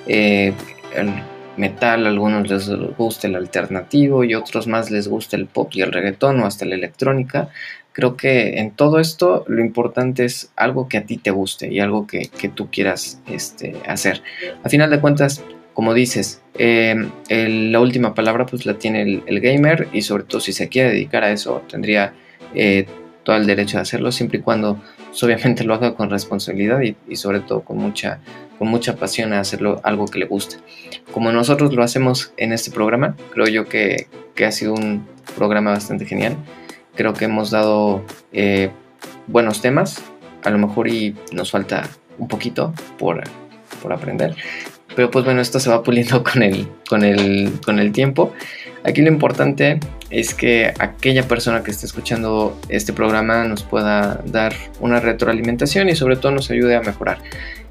[0.09, 0.52] eh,
[0.96, 1.12] el
[1.57, 5.82] metal, a algunos les gusta el alternativo y otros más les gusta el pop y
[5.82, 7.50] el reggaetón o hasta la electrónica.
[7.92, 11.78] Creo que en todo esto lo importante es algo que a ti te guste y
[11.78, 14.24] algo que, tú quieras este, hacer.
[14.64, 19.86] A final de cuentas, como dices, em, la última palabra pues la tiene el, gamer
[19.92, 22.12] y sobre todo si se quiere dedicar a eso tendría
[22.57, 22.86] eh,
[23.27, 27.16] todo el derecho de hacerlo siempre y cuando pues, obviamente lo haga con responsabilidad y,
[27.16, 28.20] sobre todo con mucha,
[28.57, 30.59] con mucha pasión a hacerlo algo que le guste.
[31.11, 34.07] Como nosotros lo hacemos en este programa, creo yo que,
[34.47, 36.37] ha sido un programa bastante genial.
[36.95, 38.70] Creo que hemos dado eh,
[39.27, 40.01] buenos temas,
[40.45, 43.24] a lo mejor y nos falta un poquito por,
[43.83, 44.37] por aprender,
[44.95, 48.33] pero pues bueno, esto se va puliendo con el, con el, con el tiempo.
[48.87, 49.80] Aquí lo importante
[50.11, 55.97] es que aquella persona que esté escuchando este programa nos pueda dar una retroalimentación y
[55.97, 57.18] sobre todo nos ayude a mejorar.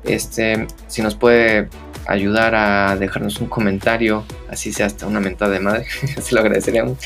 [0.03, 1.69] Este, si nos puede
[2.05, 5.85] ayudar a dejarnos un comentario, así sea hasta una mentada de madre,
[6.21, 6.97] se lo agradeceríamos.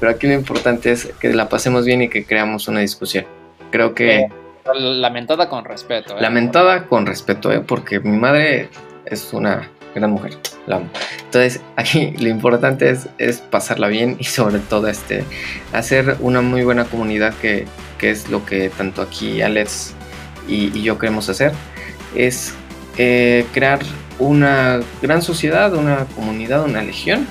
[0.00, 3.24] Pero aquí lo importante es que la pasemos bien y que creamos una discusión.
[3.70, 4.16] Creo que...
[4.16, 4.28] Eh,
[4.74, 6.18] la mentada con respeto.
[6.18, 6.20] ¿eh?
[6.20, 7.60] La mentada con respeto, ¿eh?
[7.60, 8.68] porque mi madre
[9.06, 10.36] es una gran mujer,
[10.66, 10.90] la amo.
[11.24, 15.24] Entonces, aquí lo importante es, es, pasarla bien y sobre todo este,
[15.72, 17.66] hacer una muy buena comunidad que,
[17.98, 19.94] que es lo que tanto aquí Alex
[20.48, 21.52] y, yo queremos hacer.
[22.14, 22.54] Es
[22.96, 23.80] eh, crear
[24.18, 27.26] una gran sociedad, una comunidad, una legión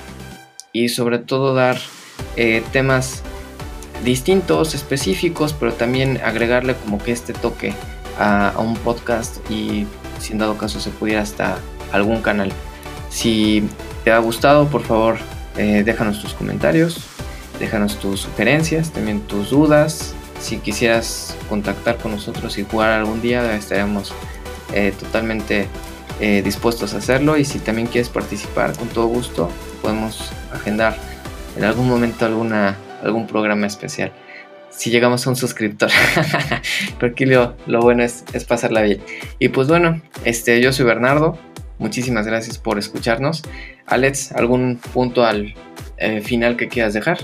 [0.71, 1.77] y sobre todo dar
[2.35, 3.21] eh, temas
[4.03, 7.73] distintos, específicos, pero también agregarle como que este toque
[8.19, 9.87] a, un podcast y
[10.19, 11.57] si en dado caso se pudiera hasta
[11.93, 12.51] algún canal.
[13.09, 13.63] Si
[14.03, 15.17] te ha gustado, por favor,
[15.57, 16.99] eh, déjanos tus comentarios,
[17.59, 20.13] déjanos tus sugerencias, también tus dudas.
[20.39, 24.13] Si quisieras contactar con nosotros y jugar algún día, estaremos
[24.73, 25.67] eh, totalmente
[26.19, 27.37] eh, dispuestos a hacerlo.
[27.37, 29.49] Y si también quieres participar, con todo gusto,
[29.81, 30.97] podemos agendar
[31.55, 34.11] en algún momento alguna, algún programa especial.
[34.69, 35.91] Si llegamos a un suscriptor.
[36.99, 39.01] Pero aquí lo, bueno es, es, pasarla bien.
[39.37, 41.37] Y pues bueno, este, yo soy Bernardo.
[41.79, 43.43] Muchísimas gracias por escucharnos.
[43.85, 45.53] Alex, ¿algún punto al
[45.97, 47.19] eh, final que quieras dejar?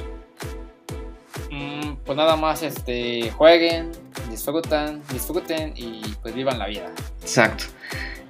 [1.52, 3.92] Mm, pues nada más, este, jueguen,
[4.30, 6.92] disfruten, disfruten y pues vivan la vida.
[7.22, 7.66] Exacto.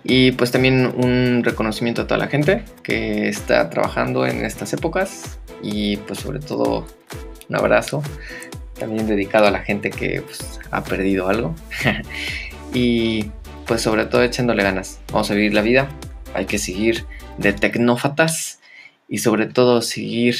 [0.03, 5.39] Y pues también un reconocimiento a toda la gente que está trabajando en estas épocas
[5.61, 6.85] y pues sobre todo
[7.49, 8.01] un abrazo
[8.79, 11.53] también dedicado a la gente que pues, ha perdido algo
[12.73, 13.29] y
[13.67, 14.99] pues sobre todo echándole ganas.
[15.11, 15.89] Vamos a vivir la vida,
[16.33, 17.05] hay que seguir
[17.37, 18.59] de tecnófatas
[19.07, 20.35] y sobre todo seguir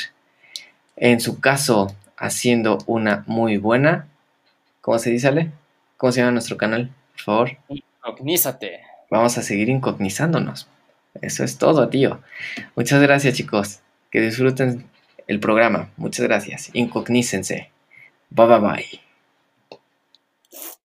[0.96, 4.08] en su caso haciendo una muy buena.
[4.82, 5.52] ¿Cómo se dice, Ale?
[5.98, 6.92] ¿Cómo se llama nuestro canal?
[7.14, 7.58] Por favor.
[7.70, 8.82] Incognízate.
[9.10, 10.68] Vamos a seguir incognizándonos.
[11.22, 12.22] Eso es todo, tío.
[12.76, 13.80] Muchas gracias, chicos.
[14.12, 14.86] Que disfruten
[15.28, 15.90] el programa.
[15.98, 16.70] Muchas gracias.
[16.74, 17.70] Incognícense.
[18.30, 19.09] Bye bye bye.